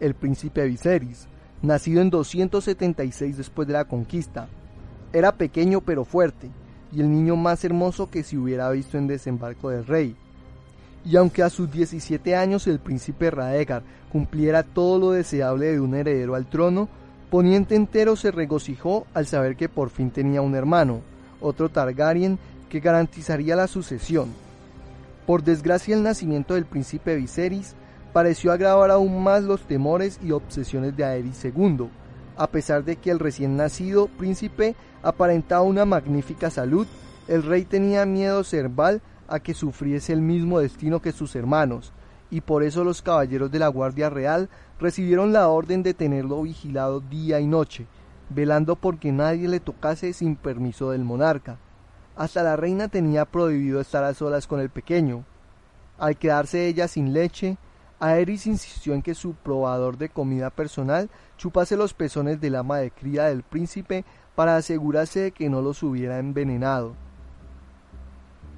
[0.00, 1.28] el príncipe Viserys,
[1.62, 4.48] nacido en 276 después de la conquista,
[5.12, 6.48] era pequeño pero fuerte,
[6.92, 10.16] y el niño más hermoso que se hubiera visto en desembarco del rey.
[11.04, 15.94] Y aunque a sus 17 años el príncipe Raegar cumpliera todo lo deseable de un
[15.94, 16.88] heredero al trono,
[17.32, 21.00] Poniente entero se regocijó al saber que por fin tenía un hermano,
[21.40, 24.28] otro Targaryen, que garantizaría la sucesión.
[25.26, 27.74] Por desgracia el nacimiento del príncipe Viserys
[28.12, 31.88] pareció agravar aún más los temores y obsesiones de Aerys II,
[32.36, 36.86] a pesar de que el recién nacido príncipe aparentaba una magnífica salud,
[37.28, 41.92] el rey tenía miedo cerval a que sufriese el mismo destino que sus hermanos,
[42.30, 44.48] y por eso los caballeros de la Guardia Real
[44.80, 47.86] recibieron la orden de tenerlo vigilado día y noche,
[48.30, 51.58] velando porque nadie le tocase sin permiso del monarca.
[52.16, 55.24] Hasta la reina tenía prohibido estar a solas con el pequeño.
[55.98, 57.56] Al quedarse ella sin leche,
[58.00, 62.90] Aerys insistió en que su probador de comida personal chupase los pezones del ama de
[62.90, 66.94] cría del príncipe para asegurarse de que no los hubiera envenenado.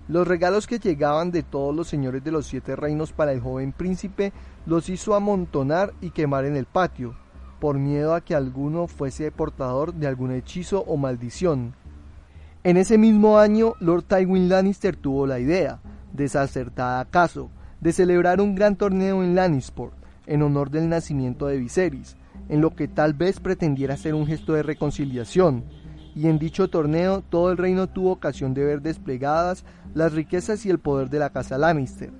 [0.06, 3.72] Los regalos que llegaban de todos los señores de los siete reinos para el joven
[3.72, 4.32] príncipe
[4.66, 7.14] los hizo amontonar y quemar en el patio,
[7.58, 11.74] por miedo a que alguno fuese portador de algún hechizo o maldición.
[12.62, 15.80] En ese mismo año, Lord Tywin Lannister tuvo la idea,
[16.12, 19.94] desacertada acaso, de celebrar un gran torneo en Lannisport,
[20.26, 22.16] en honor del nacimiento de Viserys,
[22.48, 25.64] en lo que tal vez pretendiera ser un gesto de reconciliación,
[26.14, 30.70] y en dicho torneo todo el reino tuvo ocasión de ver desplegadas las riquezas y
[30.70, 32.10] el poder de la casa Lannister.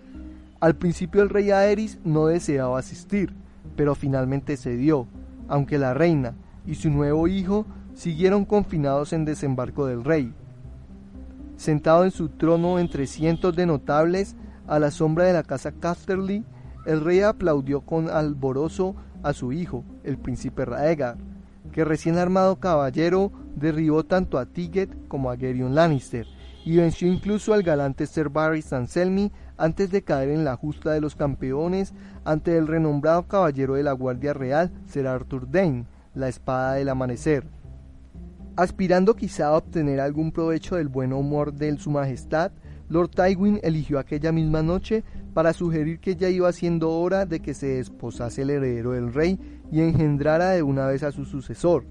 [0.61, 3.35] Al principio el rey Aerys no deseaba asistir,
[3.77, 5.07] pero finalmente cedió,
[5.49, 6.35] aunque la reina
[6.67, 10.33] y su nuevo hijo siguieron confinados en desembarco del rey.
[11.57, 16.45] Sentado en su trono entre cientos de notables, a la sombra de la casa Casterly,
[16.87, 21.17] el rey aplaudió con alborozo a su hijo, el príncipe Raegar,
[21.73, 26.27] que recién armado caballero derribó tanto a Tiget como a Gerion Lannister
[26.65, 31.01] y venció incluso al galante Sir Barry Anselmi antes de caer en la justa de
[31.01, 31.93] los campeones
[32.25, 37.45] ante el renombrado caballero de la Guardia Real Sir Arthur Dane, la espada del amanecer.
[38.57, 42.53] Aspirando quizá a obtener algún provecho del buen humor de su majestad,
[42.89, 47.55] Lord Tywin eligió aquella misma noche para sugerir que ya iba siendo hora de que
[47.55, 49.39] se desposase el heredero del rey
[49.73, 51.85] y engendrara de una vez a su sucesor.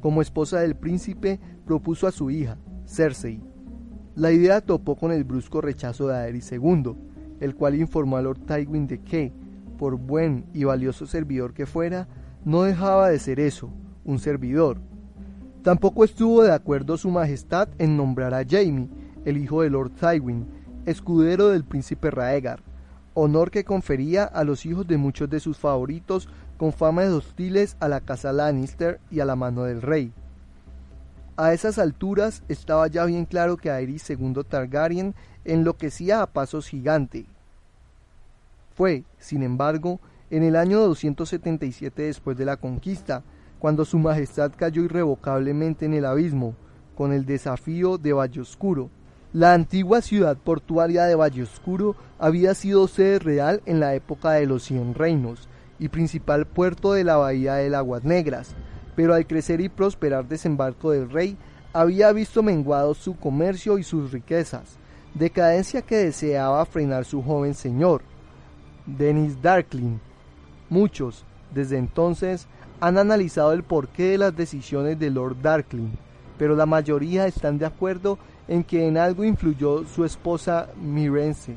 [0.00, 3.42] Como esposa del príncipe, propuso a su hija, Cersei.
[4.14, 6.94] La idea topó con el brusco rechazo de Aerys II,
[7.40, 9.32] el cual informó a Lord Tywin de que,
[9.78, 12.08] por buen y valioso servidor que fuera,
[12.44, 13.70] no dejaba de ser eso,
[14.04, 14.78] un servidor.
[15.62, 18.88] Tampoco estuvo de acuerdo su majestad en nombrar a Jaime,
[19.26, 20.46] el hijo de Lord Tywin,
[20.86, 22.62] escudero del príncipe Raegar,
[23.12, 27.76] honor que confería a los hijos de muchos de sus favoritos con fama de hostiles
[27.80, 30.12] a la casa Lannister y a la mano del rey.
[31.36, 37.26] A esas alturas estaba ya bien claro que Aerys II Targaryen enloquecía a pasos gigantes.
[38.74, 43.24] Fue, sin embargo, en el año 277 después de la conquista,
[43.58, 46.54] cuando su majestad cayó irrevocablemente en el abismo,
[46.94, 48.88] con el desafío de Oscuro,
[49.36, 54.46] la antigua ciudad portuaria de Valle Oscuro había sido sede real en la época de
[54.46, 58.54] los Cien Reinos y principal puerto de la bahía de Aguas Negras,
[58.94, 61.36] pero al crecer y prosperar desembarco del rey,
[61.74, 64.78] había visto menguado su comercio y sus riquezas,
[65.12, 68.00] decadencia que deseaba frenar su joven señor,
[68.86, 69.98] Dennis Darkling.
[70.70, 72.46] Muchos, desde entonces,
[72.80, 75.90] han analizado el porqué de las decisiones de Lord Darkling,
[76.38, 81.54] pero la mayoría están de acuerdo en que en algo influyó su esposa Mirense,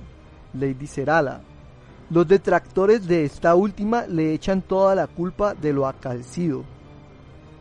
[0.54, 1.42] Lady Serala.
[2.10, 6.64] Los detractores de esta última le echan toda la culpa de lo acalcido.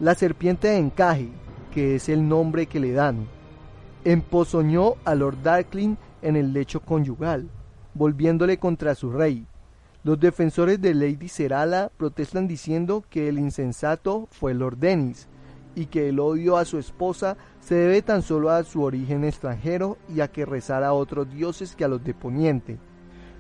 [0.01, 1.29] La serpiente de encaje,
[1.73, 3.27] que es el nombre que le dan,
[4.05, 7.51] empozoñó a Lord Darkling en el lecho conyugal,
[7.93, 9.47] volviéndole contra su rey.
[10.05, 15.29] Los defensores de Lady Serala protestan diciendo que el insensato fue Lord Dennis
[15.75, 17.37] y que el odio a su esposa
[17.69, 21.77] se debe tan solo a su origen extranjero y a que rezara a otros dioses
[21.77, 22.79] que a los de Poniente.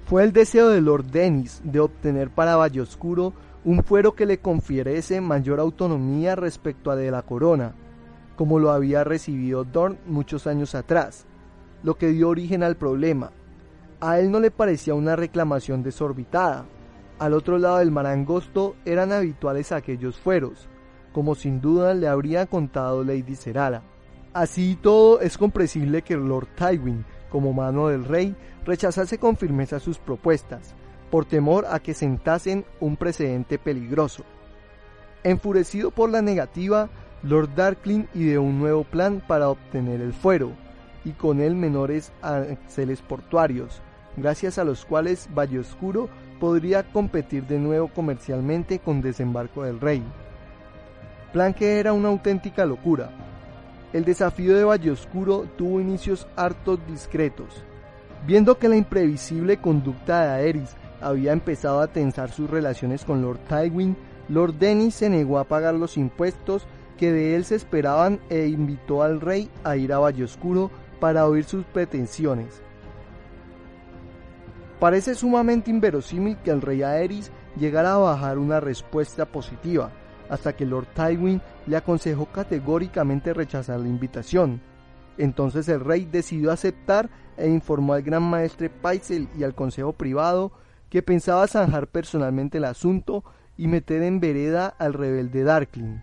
[0.05, 3.33] Fue el deseo de Lord Dennis de obtener para Valle Oscuro
[3.65, 7.73] un fuero que le confierese mayor autonomía respecto a de la corona,
[8.37, 11.25] como lo había recibido Dorn muchos años atrás,
[11.83, 13.31] lo que dio origen al problema.
[13.99, 16.67] A él no le parecía una reclamación desorbitada.
[17.19, 20.69] Al otro lado del mar angosto eran habituales aquellos fueros,
[21.15, 23.83] como sin duda le habría contado Lady Serala.
[24.33, 29.99] Así todo es comprensible que Lord Tywin, como mano del rey, rechazase con firmeza sus
[29.99, 30.75] propuestas,
[31.11, 34.25] por temor a que sentasen un precedente peligroso.
[35.25, 36.89] Enfurecido por la negativa,
[37.23, 40.53] Lord Darkling ideó un nuevo plan para obtener el fuero,
[41.05, 43.81] y con él menores aranceles portuarios,
[44.17, 50.03] gracias a los cuales Valle Oscuro podría competir de nuevo comercialmente con desembarco del rey.
[51.33, 53.11] Plan que era una auténtica locura,
[53.93, 57.65] el desafío de Valle Oscuro tuvo inicios hartos discretos.
[58.27, 63.41] Viendo que la imprevisible conducta de Aerys había empezado a tensar sus relaciones con Lord
[63.49, 63.97] Tywin,
[64.29, 66.67] Lord Dennis se negó a pagar los impuestos
[66.99, 70.71] que de él se esperaban e invitó al rey a ir a Valle Oscuro
[71.01, 72.61] para oír sus pretensiones.
[74.81, 79.91] Parece sumamente inverosímil que el rey Aerys llegara a bajar una respuesta positiva,
[80.29, 84.61] hasta que Lord Tywin le aconsejó categóricamente rechazar la invitación.
[85.17, 90.53] Entonces el rey decidió aceptar e informó al gran maestre Paisel y al consejo privado
[90.91, 93.25] que pensaba zanjar personalmente el asunto
[93.57, 96.01] y meter en vereda al rebelde Darkling.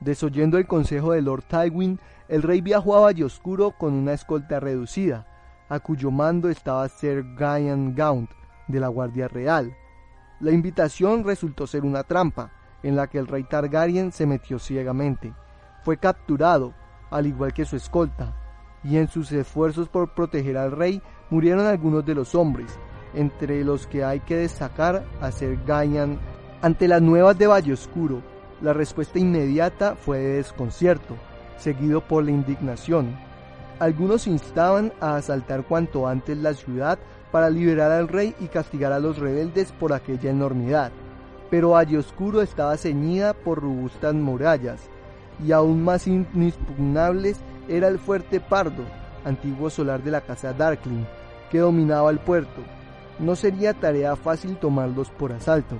[0.00, 4.60] Desoyendo el consejo de Lord Tywin, el rey viajó a Valle Oscuro con una escolta
[4.60, 5.26] reducida,
[5.68, 8.30] a cuyo mando estaba Sir Guyan Gaunt,
[8.68, 9.74] de la Guardia Real.
[10.40, 15.32] La invitación resultó ser una trampa, en la que el rey Targaryen se metió ciegamente.
[15.82, 16.74] Fue capturado,
[17.10, 18.34] al igual que su escolta,
[18.84, 22.78] y en sus esfuerzos por proteger al rey murieron algunos de los hombres,
[23.14, 25.58] entre los que hay que destacar a Ser.
[26.62, 28.22] Ante las nuevas de Valle Oscuro,
[28.60, 31.16] la respuesta inmediata fue de desconcierto,
[31.56, 33.16] seguido por la indignación.
[33.78, 36.98] Algunos instaban a asaltar cuanto antes la ciudad
[37.32, 40.92] para liberar al rey y castigar a los rebeldes por aquella enormidad.
[41.52, 44.80] Pero Valle Oscuro estaba ceñida por robustas murallas,
[45.44, 47.36] y aún más inexpugnables
[47.68, 48.84] era el fuerte Pardo,
[49.22, 51.04] antiguo solar de la casa Darkling,
[51.50, 52.62] que dominaba el puerto.
[53.18, 55.76] No sería tarea fácil tomarlos por asalto.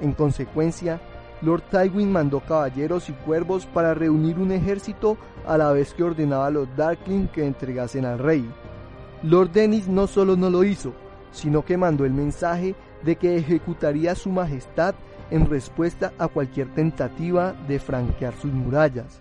[0.00, 1.00] En consecuencia,
[1.42, 6.46] Lord Tywin mandó caballeros y cuervos para reunir un ejército a la vez que ordenaba
[6.46, 8.48] a los Darkling que entregasen al rey.
[9.24, 10.92] Lord Dennis no solo no lo hizo,
[11.32, 14.94] sino que mandó el mensaje de que ejecutaría su majestad
[15.30, 19.20] en respuesta a cualquier tentativa de franquear sus murallas.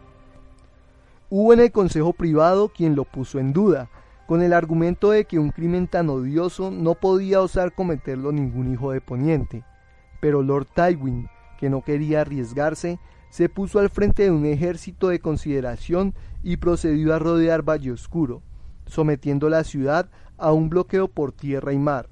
[1.29, 3.89] Hubo en el Consejo Privado quien lo puso en duda,
[4.27, 8.91] con el argumento de que un crimen tan odioso no podía osar cometerlo ningún hijo
[8.91, 9.63] de Poniente.
[10.21, 11.27] Pero Lord Tywin,
[11.59, 17.13] que no quería arriesgarse, se puso al frente de un ejército de consideración y procedió
[17.13, 18.41] a rodear Valle Oscuro
[18.85, 22.09] sometiendo la ciudad a un bloqueo por tierra y mar.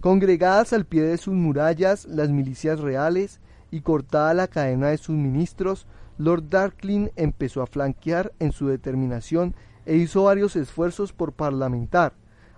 [0.00, 3.38] Congregadas al pie de sus murallas las milicias reales
[3.70, 5.86] y cortada la cadena de sus ministros,
[6.16, 12.14] Lord Darkling empezó a flanquear en su determinación e hizo varios esfuerzos por parlamentar,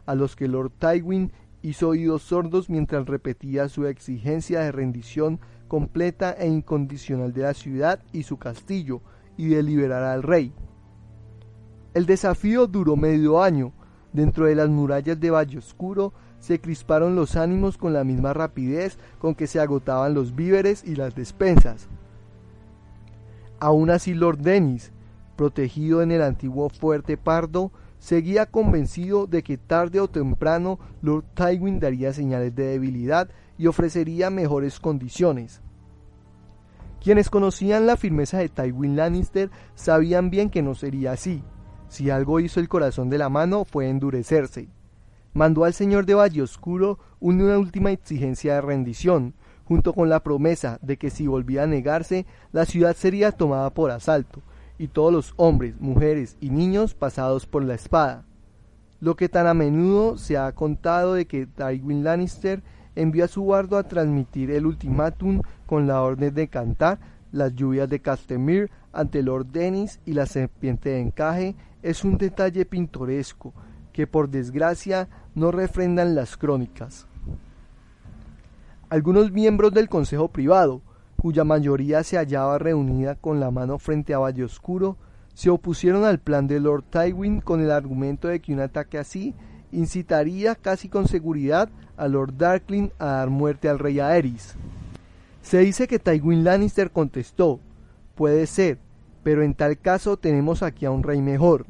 [0.07, 6.33] a los que Lord Tywin hizo oídos sordos mientras repetía su exigencia de rendición completa
[6.33, 9.01] e incondicional de la ciudad y su castillo,
[9.37, 10.53] y de liberar al rey.
[11.95, 13.73] El desafío duró medio año.
[14.13, 18.99] Dentro de las murallas de Valle Oscuro se crisparon los ánimos con la misma rapidez
[19.21, 21.87] con que se agotaban los víveres y las despensas.
[23.61, 24.91] Aún así Lord Dennis,
[25.37, 31.79] protegido en el antiguo fuerte Pardo, seguía convencido de que tarde o temprano Lord Tywin
[31.79, 35.63] daría señales de debilidad y ofrecería mejores condiciones.
[37.01, 41.45] Quienes conocían la firmeza de Tywin Lannister sabían bien que no sería así.
[41.87, 44.69] Si algo hizo el corazón de la mano fue endurecerse.
[45.35, 50.79] Mandó al señor de Valle Oscuro una última exigencia de rendición, junto con la promesa
[50.83, 54.43] de que si volvía a negarse, la ciudad sería tomada por asalto,
[54.79, 58.25] y todos los hombres, mujeres y niños pasados por la espada.
[59.01, 62.63] Lo que tan a menudo se ha contado de que Tywin Lannister
[62.95, 67.01] envió a su bardo a transmitir el ultimátum con la orden de cantar
[67.33, 72.67] las lluvias de Castemir ante Lord Dennis y la serpiente de encaje es un detalle
[72.67, 73.55] pintoresco
[73.93, 77.07] que por desgracia no refrendan las crónicas.
[78.89, 80.83] Algunos miembros del Consejo Privado,
[81.17, 84.97] cuya mayoría se hallaba reunida con la mano frente a Valle Oscuro,
[85.35, 89.35] se opusieron al plan de Lord Tywin con el argumento de que un ataque así
[89.71, 94.55] incitaría casi con seguridad a Lord Darkling a dar muerte al rey Aerys.
[95.41, 97.61] Se dice que Tywin Lannister contestó,
[98.15, 98.79] puede ser,
[99.23, 101.67] pero en tal caso tenemos aquí a un rey mejor.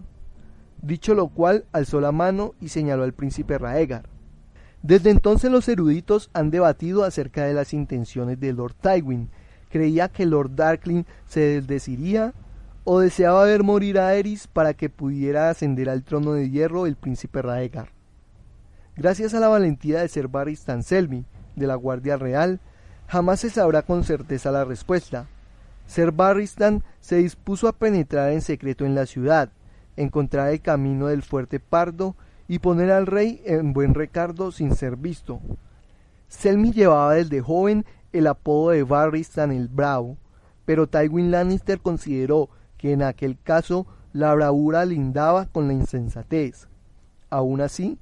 [0.82, 4.08] Dicho lo cual, alzó la mano y señaló al príncipe Raegar.
[4.82, 9.30] Desde entonces los eruditos han debatido acerca de las intenciones de Lord Tywin.
[9.70, 12.34] Creía que Lord Darkling se desdeciría
[12.84, 16.96] o deseaba ver morir a Eris para que pudiera ascender al trono de hierro el
[16.96, 17.90] príncipe Raegar.
[18.96, 22.60] Gracias a la valentía de Ser Barris Selmy, de la Guardia Real,
[23.06, 25.28] jamás se sabrá con certeza la respuesta,
[25.86, 29.50] Ser Barristan se dispuso a penetrar en secreto en la ciudad,
[29.96, 32.16] encontrar el camino del fuerte Pardo
[32.48, 35.40] y poner al rey en buen recardo sin ser visto.
[36.28, 40.16] Selmy llevaba desde joven el apodo de Barristan el Bravo,
[40.64, 46.68] pero Tywin Lannister consideró que en aquel caso la bravura lindaba con la insensatez.
[47.30, 47.98] Aun así,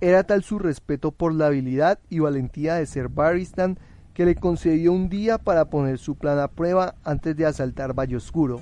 [0.00, 3.78] era tal su respeto por la habilidad y valentía de Ser Barristan
[4.14, 8.16] que le concedió un día para poner su plan a prueba antes de asaltar Valle
[8.16, 8.60] Oscuro.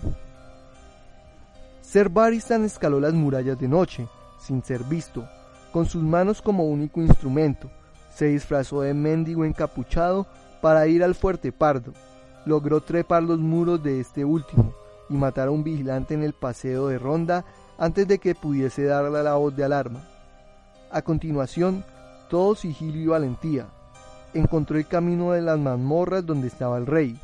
[1.88, 4.06] Ser Baristan escaló las murallas de noche,
[4.38, 5.26] sin ser visto,
[5.72, 7.70] con sus manos como único instrumento.
[8.14, 10.26] Se disfrazó de mendigo encapuchado
[10.60, 11.94] para ir al fuerte Pardo.
[12.44, 14.74] Logró trepar los muros de este último
[15.08, 17.46] y matar a un vigilante en el paseo de ronda
[17.78, 20.04] antes de que pudiese darle la voz de alarma.
[20.90, 21.86] A continuación,
[22.28, 23.66] todo sigilo y valentía.
[24.34, 27.18] Encontró el camino de las mazmorras donde estaba el rey.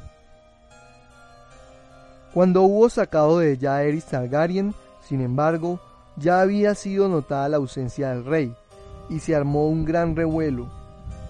[2.35, 5.79] Cuando hubo sacado de ella Eris Targaryen, sin embargo,
[6.17, 8.53] ya había sido notada la ausencia del rey,
[9.09, 10.67] y se armó un gran revuelo.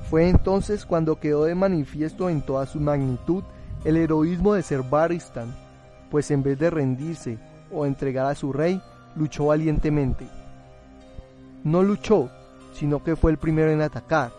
[0.09, 3.45] Fue entonces cuando quedó de manifiesto en toda su magnitud
[3.85, 5.55] el heroísmo de Ser Barristan,
[6.11, 7.39] pues en vez de rendirse
[7.71, 8.81] o entregar a su rey,
[9.15, 10.27] luchó valientemente.
[11.65, 12.31] No luchó,
[12.73, 14.33] sino que fue el primero en atacar,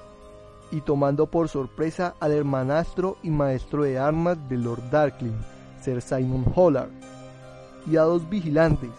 [0.71, 5.37] y tomando por sorpresa al hermanastro y maestro de armas de Lord Darkling,
[5.85, 6.89] Sir Simon Hollard,
[7.85, 8.89] y a dos vigilantes,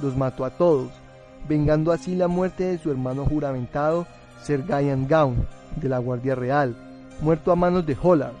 [0.00, 0.90] los mató a todos,
[1.48, 4.04] vengando así la muerte de su hermano juramentado,
[4.42, 6.76] Sir Gaian Gaun, de la Guardia Real,
[7.20, 8.34] muerto a manos de Hollard.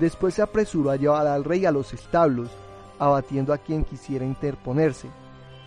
[0.00, 2.48] Después se apresuró a llevar al rey a los establos,
[2.98, 5.08] abatiendo a quien quisiera interponerse,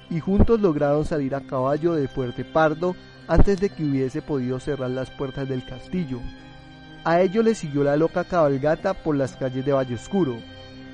[0.09, 2.95] y juntos lograron salir a caballo de Fuerte Pardo
[3.27, 6.19] antes de que hubiese podido cerrar las puertas del castillo.
[7.03, 10.35] A ello le siguió la loca cabalgata por las calles de Valle Oscuro.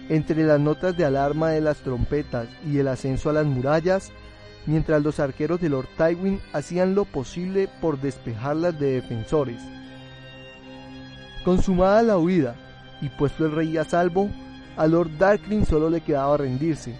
[0.10, 4.12] Entre las notas de alarma de las trompetas y el ascenso a las murallas,
[4.66, 9.62] mientras los arqueros de Lord Tywin hacían lo posible por despejarlas de defensores.
[11.43, 12.55] Consumada la huida
[13.01, 14.30] y puesto el rey a salvo,
[14.76, 16.93] a Lord Darkling solo le quedaba rendirse,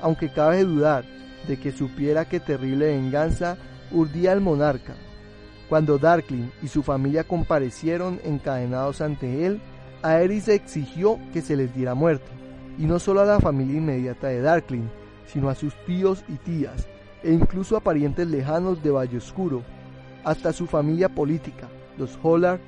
[0.00, 1.04] aunque cabe dudar
[1.46, 3.56] de que supiera que terrible venganza
[3.90, 4.94] urdía al monarca.
[5.68, 9.60] Cuando Darkling y su familia comparecieron encadenados ante él,
[10.02, 12.30] Aerys exigió que se les diera muerte,
[12.82, 14.88] y no solo a la familia inmediata de Darkling,
[15.24, 16.88] sino a sus tíos y tías,
[17.22, 19.62] e incluso a parientes lejanos de Valle Oscuro.
[20.24, 22.58] Hasta su familia política, los Hollard,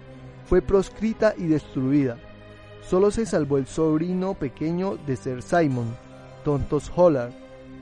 [0.47, 2.17] fue proscrita y destruida.
[2.89, 5.97] Solo se salvó el sobrino pequeño de Sir Simon,
[6.45, 7.33] Tontos Hollard,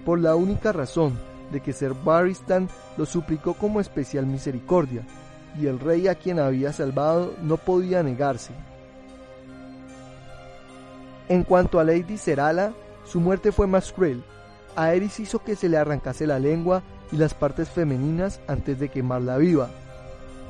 [0.07, 1.19] por la única razón
[1.53, 5.03] de que Sir Barristan lo suplicó como especial misericordia,
[5.61, 8.55] y el rey a quien había salvado no podía negarse.
[11.29, 12.73] En cuanto a Lady Serala,
[13.05, 14.23] su muerte fue más cruel.
[14.77, 19.37] Aerys hizo que se le arrancase la lengua y las partes femeninas antes de quemarla
[19.37, 19.71] viva.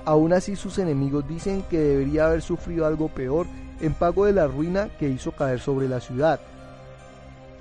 [0.04, 3.46] Aún así sus enemigos dicen que debería haber sufrido algo peor
[3.80, 6.40] en pago de la ruina que hizo caer sobre la ciudad.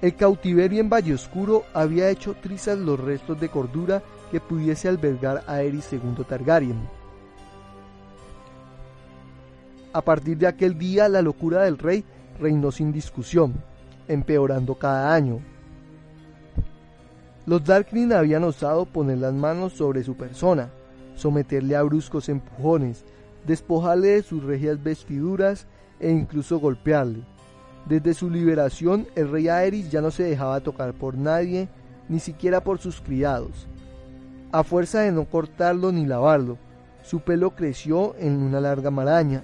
[0.02, 4.02] El cautiverio en Valle Oscuro había hecho trizas los restos de cordura
[4.32, 6.80] que pudiese albergar a Eris II Targaryen.
[9.94, 12.04] A partir de aquel día la locura del rey
[12.42, 13.54] reinó sin discusión,
[14.08, 15.40] empeorando cada año.
[17.46, 20.70] Los Darkling habían osado poner las manos sobre su persona,
[21.16, 23.06] someterle a bruscos empujones,
[23.46, 25.68] despojarle de sus regias vestiduras
[26.00, 27.24] e incluso golpearle.
[27.88, 31.70] Desde su liberación, el rey Aerys ya no se dejaba tocar por nadie,
[32.10, 33.68] ni siquiera por sus criados.
[34.52, 36.58] A fuerza de no cortarlo ni lavarlo,
[37.04, 39.42] su pelo creció en una larga maraña,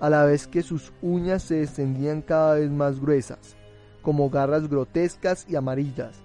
[0.00, 3.56] a la vez que sus uñas se extendían cada vez más gruesas,
[4.02, 6.22] como garras grotescas y amarillas.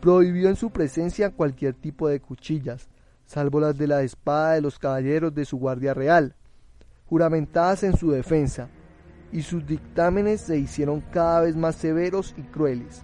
[0.00, 2.88] Prohibió en su presencia cualquier tipo de cuchillas,
[3.26, 6.34] salvo las de la espada de los caballeros de su guardia real,
[7.08, 8.68] juramentadas en su defensa,
[9.32, 13.02] y sus dictámenes se hicieron cada vez más severos y crueles.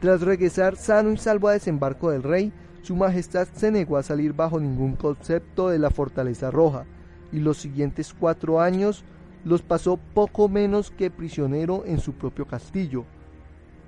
[0.00, 2.52] Tras regresar sano y salvo a desembarco del rey,
[2.82, 6.84] su majestad se negó a salir bajo ningún concepto de la fortaleza roja,
[7.32, 9.04] y los siguientes cuatro años
[9.44, 13.04] los pasó poco menos que prisionero en su propio castillo.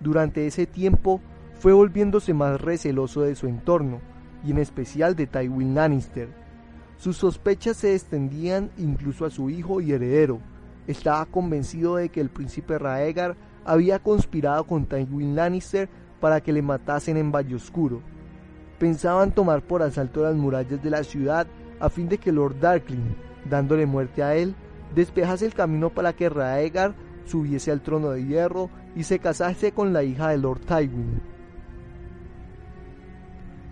[0.01, 1.21] Durante ese tiempo
[1.59, 4.01] fue volviéndose más receloso de su entorno,
[4.45, 6.29] y en especial de Tywin Lannister.
[6.97, 10.41] Sus sospechas se extendían incluso a su hijo y heredero,
[10.89, 16.63] estaba convencido de que el príncipe Raegar había conspirado con Tywin Lannister para que le
[16.63, 18.01] matasen en Valle Oscuro.
[18.79, 21.47] Pensaban tomar por asalto las murallas de la ciudad
[21.79, 23.15] a fin de que Lord Darkling,
[23.45, 24.55] dándole muerte a él,
[24.95, 29.93] despejase el camino para que Raegar subiese al trono de hierro y se casase con
[29.93, 31.21] la hija de Lord Tywin.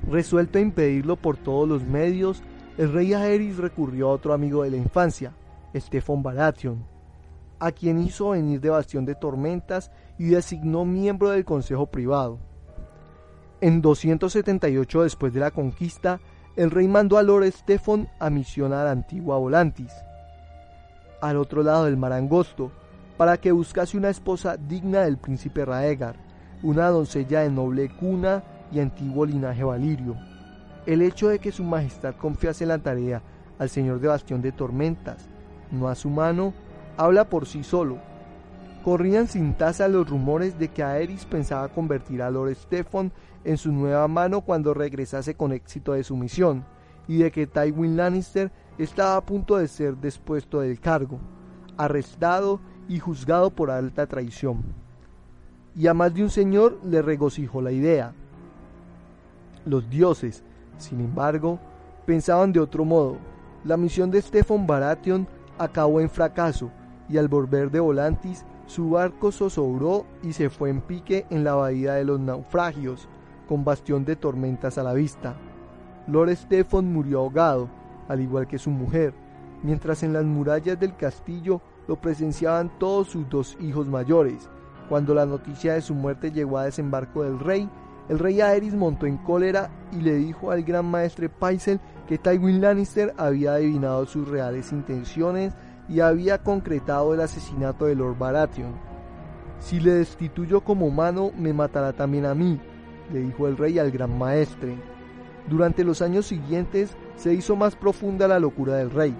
[0.08, 2.42] Resuelto a impedirlo por todos los medios,
[2.78, 5.32] el rey Aerys recurrió a otro amigo de la infancia,
[5.74, 6.84] Stefan Baratheon,
[7.58, 12.38] a quien hizo venir de Bastión de Tormentas y designó miembro del Consejo Privado.
[13.60, 16.20] En 278 después de la conquista,
[16.56, 19.92] el rey mandó a Lord Stefan a misionar a antigua Volantis,
[21.20, 22.72] al otro lado del mar angosto,
[23.16, 26.16] para que buscase una esposa digna del príncipe Raegar,
[26.62, 28.42] una doncella de noble cuna
[28.72, 30.16] y antiguo linaje valirio.
[30.86, 33.22] El hecho de que su majestad confiase la tarea
[33.58, 35.28] al señor de Bastión de Tormentas,
[35.70, 36.54] no a su mano,
[36.96, 37.98] habla por sí solo.
[38.84, 43.10] corrían sin tasa los rumores de que Aerys pensaba convertir a Lord Stephen
[43.46, 46.64] en su nueva mano cuando regresase con éxito de su misión,
[47.06, 51.20] y de que Tywin Lannister estaba a punto de ser despuesto del cargo,
[51.76, 54.64] arrestado y juzgado por alta traición.
[55.76, 58.14] Y a más de un señor le regocijó la idea.
[59.64, 60.42] Los dioses,
[60.78, 61.60] sin embargo,
[62.04, 63.16] pensaban de otro modo.
[63.64, 66.72] La misión de Stephen Baratheon acabó en fracaso,
[67.08, 71.54] y al volver de Volantis, su barco zozobró y se fue en pique en la
[71.54, 73.08] bahía de los naufragios,
[73.48, 75.36] con bastión de tormentas a la vista.
[76.06, 77.68] Lord Stephen murió ahogado,
[78.08, 79.14] al igual que su mujer,
[79.62, 84.48] mientras en las murallas del castillo lo presenciaban todos sus dos hijos mayores.
[84.88, 87.68] Cuando la noticia de su muerte llegó a desembarco del rey,
[88.08, 92.60] el rey Aerys montó en cólera y le dijo al gran maestre Paisel que Tywin
[92.60, 95.54] Lannister había adivinado sus reales intenciones
[95.88, 98.74] y había concretado el asesinato de Lord Baratheon.
[99.58, 102.60] Si le destituyo como humano, me matará también a mí,
[103.12, 104.76] le dijo el rey al gran maestre.
[105.48, 109.14] Durante los años siguientes se hizo más profunda la locura del rey.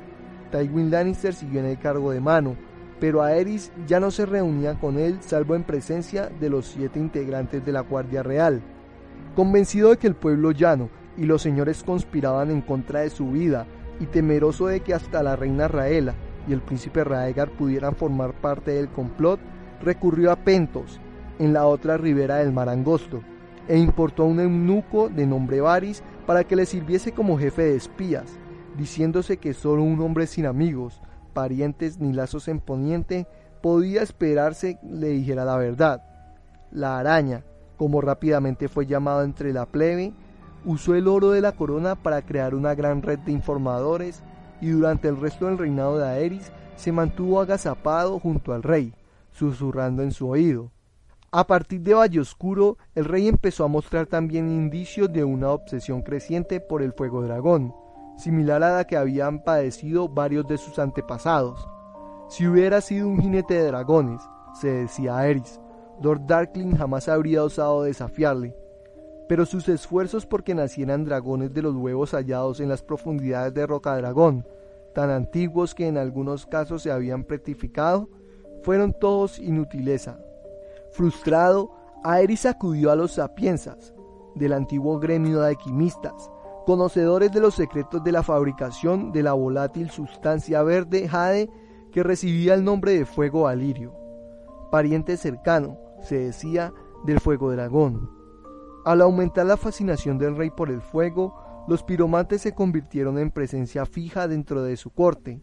[0.50, 2.56] Tywin Lannister siguió en el cargo de mano,
[3.00, 7.64] pero Aerys ya no se reunía con él salvo en presencia de los siete integrantes
[7.64, 8.62] de la Guardia Real.
[9.34, 13.66] Convencido de que el pueblo llano y los señores conspiraban en contra de su vida
[14.00, 16.14] y temeroso de que hasta la reina Raela
[16.48, 19.40] y el príncipe Raegar pudieran formar parte del complot,
[19.82, 21.00] recurrió a Pentos,
[21.38, 23.22] en la otra ribera del mar Angosto,
[23.68, 27.76] e importó a un eunuco de nombre Varys para que le sirviese como jefe de
[27.76, 28.38] espías,
[28.76, 31.00] diciéndose que solo un hombre sin amigos,
[31.32, 33.26] parientes ni lazos en poniente
[33.62, 36.02] podía esperarse le dijera la verdad.
[36.70, 37.44] La araña,
[37.76, 40.12] como rápidamente fue llamado entre la plebe,
[40.64, 44.22] usó el oro de la corona para crear una gran red de informadores
[44.60, 48.94] y durante el resto del reinado de Aerys se mantuvo agazapado junto al rey,
[49.32, 50.70] susurrando en su oído.
[51.36, 56.00] A partir de Valle Oscuro, el rey empezó a mostrar también indicios de una obsesión
[56.00, 57.74] creciente por el fuego dragón,
[58.16, 61.68] similar a la que habían padecido varios de sus antepasados.
[62.30, 64.22] Si hubiera sido un jinete de dragones,
[64.58, 65.60] se decía Aerys,
[66.00, 68.56] Lord Darkling jamás habría osado desafiarle.
[69.28, 73.66] Pero sus esfuerzos por que nacieran dragones de los huevos hallados en las profundidades de
[73.66, 74.46] Roca Dragón,
[74.94, 78.08] tan antiguos que en algunos casos se habían pretificado,
[78.62, 80.18] fueron todos inutileza.
[80.96, 81.72] Frustrado,
[82.04, 83.92] Aerys acudió a los sapiensas,
[84.34, 86.30] del antiguo gremio de alquimistas,
[86.64, 91.50] conocedores de los secretos de la fabricación de la volátil sustancia verde jade
[91.92, 93.92] que recibía el nombre de fuego alirio,
[94.70, 96.72] pariente cercano, se decía,
[97.04, 98.10] del fuego dragón.
[98.86, 101.34] Al aumentar la fascinación del rey por el fuego,
[101.68, 105.42] los piromantes se convirtieron en presencia fija dentro de su corte.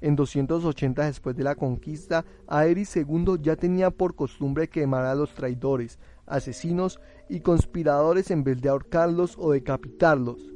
[0.00, 5.34] En 280 después de la conquista, Aerys II ya tenía por costumbre quemar a los
[5.34, 10.52] traidores, asesinos y conspiradores en vez de ahorcarlos o decapitarlos.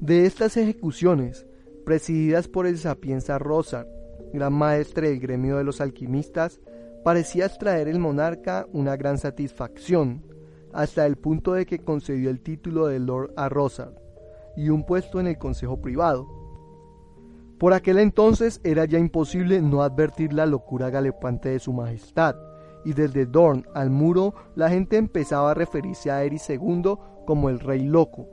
[0.00, 1.46] De estas ejecuciones,
[1.84, 3.88] presididas por el sapienza Rosar,
[4.32, 6.60] gran maestre del gremio de los alquimistas,
[7.02, 10.22] parecía extraer el monarca una gran satisfacción,
[10.72, 13.94] hasta el punto de que concedió el título de Lord a Rosar
[14.56, 16.37] y un puesto en el consejo privado.
[17.58, 22.36] Por aquel entonces era ya imposible no advertir la locura galepante de su majestad,
[22.84, 26.94] y desde Dorn al muro la gente empezaba a referirse a Eris II
[27.26, 28.28] como el rey loco.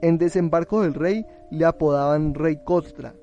[0.00, 3.14] En desembarco del rey le apodaban rey Costra,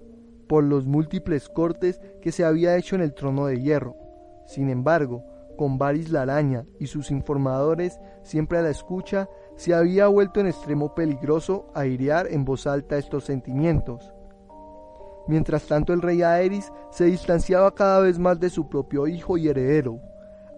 [0.47, 3.95] por los múltiples cortes que se había hecho en el trono de hierro.
[4.45, 5.23] Sin embargo,
[5.57, 10.47] con Varys la araña y sus informadores siempre a la escucha, se había vuelto en
[10.47, 14.13] extremo peligroso airear en voz alta estos sentimientos.
[15.27, 19.47] Mientras tanto el rey Aerys se distanciaba cada vez más de su propio hijo y
[19.47, 19.99] heredero,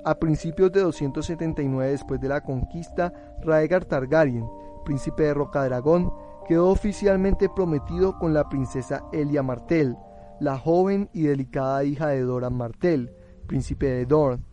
[0.05, 4.45] a principios de 279 después de la conquista, Raegar Targaryen,
[4.84, 6.11] príncipe de Rocadragón,
[6.45, 9.95] quedó oficialmente prometido con la princesa Elia Martell,
[10.41, 13.14] la joven y delicada hija de Doran Martell,
[13.47, 14.43] príncipe de Dorn.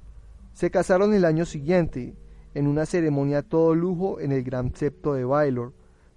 [0.52, 2.14] Se casaron el año siguiente,
[2.54, 5.72] en una ceremonia a todo lujo en el gran septo de Baelor,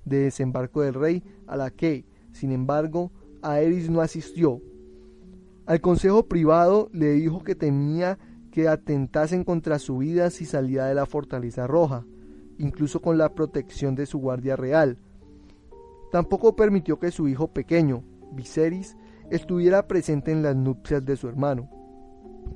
[0.06, 3.12] de desembarco del rey, a la que, sin embargo,
[3.44, 4.62] Aerys no asistió.
[5.66, 8.18] Al consejo privado le dijo que temía
[8.52, 12.06] que atentasen contra su vida si salía de la fortaleza roja,
[12.58, 14.98] incluso con la protección de su guardia real.
[16.12, 18.96] Tampoco permitió que su hijo pequeño, Viserys,
[19.32, 21.70] estuviera presente en las nupcias de su hermano.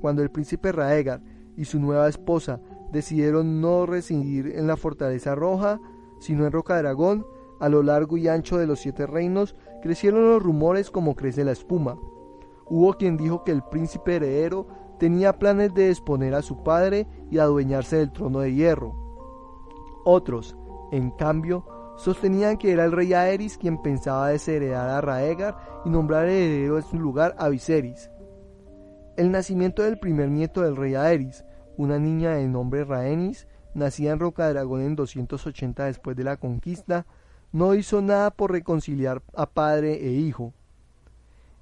[0.00, 1.20] Cuando el príncipe Raegar
[1.56, 2.60] y su nueva esposa
[2.92, 5.80] decidieron no residir en la fortaleza roja,
[6.20, 7.26] sino en Roca Dragón,
[7.58, 11.52] a lo largo y ancho de los siete reinos, crecieron los rumores como crece la
[11.52, 11.98] espuma.
[12.66, 14.66] Hubo quien dijo que el príncipe heredero
[14.98, 18.94] tenía planes de exponer a su padre y adueñarse del trono de hierro.
[20.04, 20.56] Otros,
[20.90, 21.64] en cambio,
[21.96, 26.84] sostenían que era el rey Aerys quien pensaba desheredar a Raegar y nombrar heredero en
[26.84, 28.10] su lugar a Viserys.
[29.16, 31.44] El nacimiento del primer nieto del rey Aerys,
[31.76, 37.06] una niña de nombre Rhaenys, nacida en Roca Dragón en 280 después de la conquista,
[37.52, 40.52] no hizo nada por reconciliar a padre e hijo.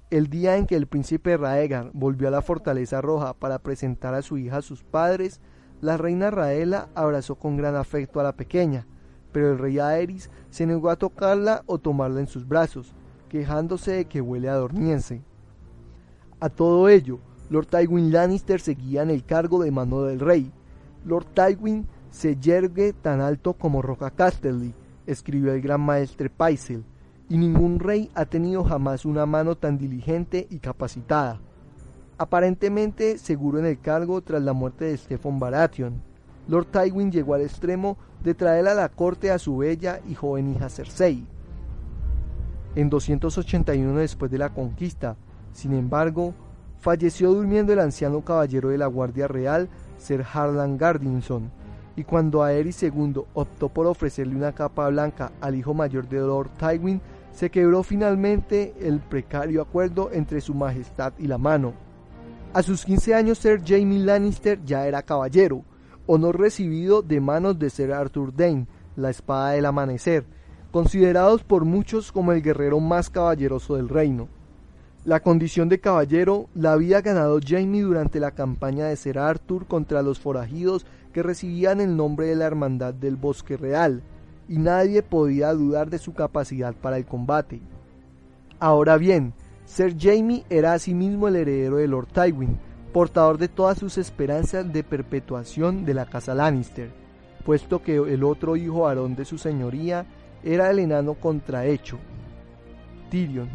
[0.09, 4.21] El día en que el príncipe Raegar volvió a la fortaleza roja para presentar a
[4.21, 5.41] su hija a sus padres,
[5.81, 8.87] la reina Raela abrazó con gran afecto a la pequeña,
[9.31, 12.93] pero el rey Aerys se negó a tocarla o tomarla en sus brazos,
[13.29, 15.21] quejándose de que huele a dormiense.
[16.39, 17.19] A todo ello,
[17.49, 20.51] Lord Tywin Lannister seguía en el cargo de mano del rey.
[21.05, 24.73] Lord Tywin se yergue tan alto como Roca Casterly,
[25.07, 26.83] escribió el gran maestre Paisel,
[27.29, 31.39] y ningún rey ha tenido jamás una mano tan diligente y capacitada.
[32.17, 36.01] Aparentemente seguro en el cargo tras la muerte de Stephen Baratheon,
[36.47, 40.51] Lord Tywin llegó al extremo de traer a la corte a su bella y joven
[40.51, 41.25] hija Cersei.
[42.75, 45.17] En 281 después de la conquista,
[45.51, 46.33] sin embargo,
[46.79, 51.51] falleció durmiendo el anciano caballero de la Guardia Real, Sir Harlan Gardinson,
[51.97, 56.51] y cuando Aerys II optó por ofrecerle una capa blanca al hijo mayor de Lord
[56.59, 57.01] Tywin,
[57.33, 61.73] se quebró finalmente el precario acuerdo entre su majestad y la mano.
[62.53, 65.63] A sus 15 años Sir Jaime Lannister ya era caballero,
[66.05, 70.23] honor recibido de manos de Sir Arthur Dane, la espada del amanecer,
[70.71, 74.27] considerados por muchos como el guerrero más caballeroso del reino.
[75.03, 80.01] La condición de caballero la había ganado Jaime durante la campaña de Sir Arthur contra
[80.01, 80.85] los forajidos
[81.17, 84.03] que recibían el nombre de la Hermandad del Bosque Real,
[84.47, 87.59] y nadie podía dudar de su capacidad para el combate.
[88.59, 89.33] Ahora bien,
[89.65, 92.59] Sir Jaime era asimismo el heredero de Lord Tywin,
[92.93, 96.91] portador de todas sus esperanzas de perpetuación de la casa Lannister,
[97.43, 100.05] puesto que el otro hijo varón de su señoría
[100.43, 101.97] era el enano contrahecho,
[103.09, 103.49] Tyrion.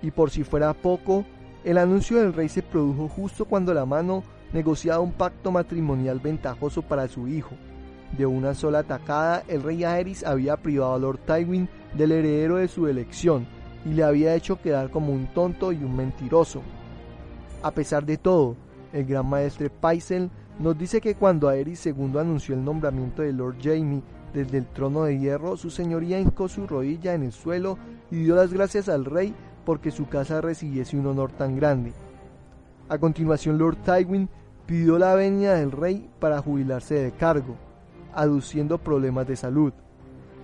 [0.00, 1.26] Y por si fuera poco,
[1.64, 4.22] el anuncio del rey se produjo justo cuando la mano
[4.52, 7.54] negociaba un pacto matrimonial ventajoso para su hijo,
[8.16, 12.68] de una sola atacada, el rey Aerys había privado a Lord Tywin del heredero de
[12.68, 13.46] su elección
[13.84, 16.62] y le había hecho quedar como un tonto y un mentiroso.
[17.62, 18.56] A pesar de todo,
[18.92, 23.56] el gran maestre Paisel nos dice que cuando Aerys II anunció el nombramiento de Lord
[23.62, 27.78] Jaime desde el trono de hierro, su señoría hincó su rodilla en el suelo
[28.10, 29.34] y dio las gracias al rey
[29.64, 31.92] porque su casa recibiese un honor tan grande.
[32.88, 34.28] A continuación, Lord Tywin
[34.66, 37.56] pidió la venia del rey para jubilarse de cargo
[38.18, 39.72] aduciendo problemas de salud.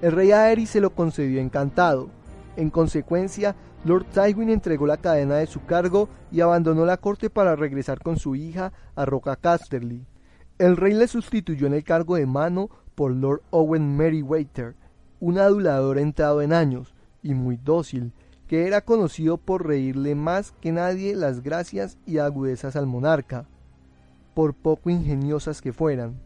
[0.01, 2.09] El rey Aerys se lo concedió encantado.
[2.57, 7.57] En consecuencia, Lord Tywin entregó la cadena de su cargo y abandonó la corte para
[7.57, 10.07] regresar con su hija a Roca Casterly.
[10.59, 14.77] El rey le sustituyó en el cargo de mano por Lord Owen Meriwether,
[15.19, 18.13] un adulador entrado en años y muy dócil,
[18.49, 23.47] que era conocido por reírle más que nadie las gracias y agudezas al monarca,
[24.35, 26.21] por poco ingeniosas que fueran.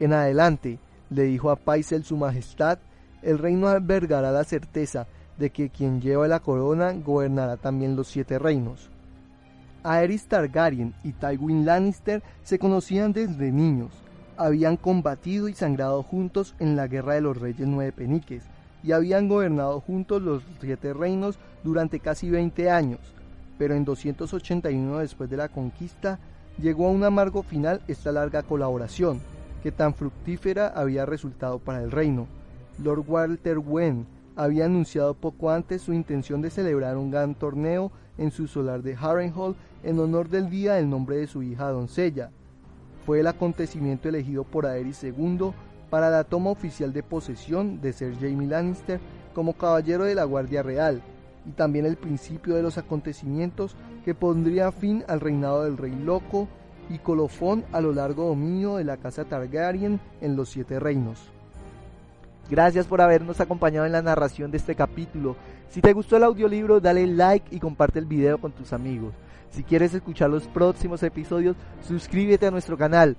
[0.00, 0.78] En adelante,
[1.10, 2.78] le dijo a Paisel su majestad,
[3.22, 5.06] el reino albergará la certeza
[5.38, 8.90] de que quien lleva la corona gobernará también los siete reinos.
[9.84, 13.92] Aerys Targaryen y Tywin Lannister se conocían desde niños,
[14.36, 18.44] habían combatido y sangrado juntos en la guerra de los reyes nueve peniques,
[18.82, 23.00] y habían gobernado juntos los siete reinos durante casi 20 años,
[23.58, 26.18] pero en 281 después de la conquista
[26.58, 29.20] llegó a un amargo final esta larga colaboración,
[29.62, 32.26] que tan fructífera había resultado para el reino.
[32.82, 38.30] Lord Walter Wen había anunciado poco antes su intención de celebrar un gran torneo en
[38.30, 42.30] su solar de Harrenhal en honor del día del nombre de su hija doncella.
[43.04, 45.52] Fue el acontecimiento elegido por Aerys II
[45.92, 48.98] para la toma oficial de posesión de Sir Jaime Lannister
[49.34, 51.02] como caballero de la Guardia Real,
[51.44, 56.48] y también el principio de los acontecimientos que pondría fin al reinado del Rey Loco
[56.88, 61.18] y colofón a lo largo dominio de la casa Targaryen en los siete reinos.
[62.48, 65.36] Gracias por habernos acompañado en la narración de este capítulo.
[65.68, 69.12] Si te gustó el audiolibro, dale like y comparte el video con tus amigos.
[69.50, 71.54] Si quieres escuchar los próximos episodios,
[71.86, 73.14] suscríbete a nuestro canal.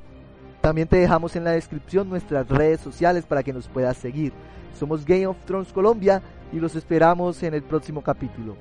[0.63, 4.31] También te dejamos en la descripción nuestras redes sociales para que nos puedas seguir.
[4.79, 6.21] Somos Game of Thrones Colombia
[6.53, 8.55] y los esperamos en el próximo capítulo.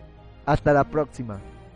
[0.45, 1.39] Hasta la próxima.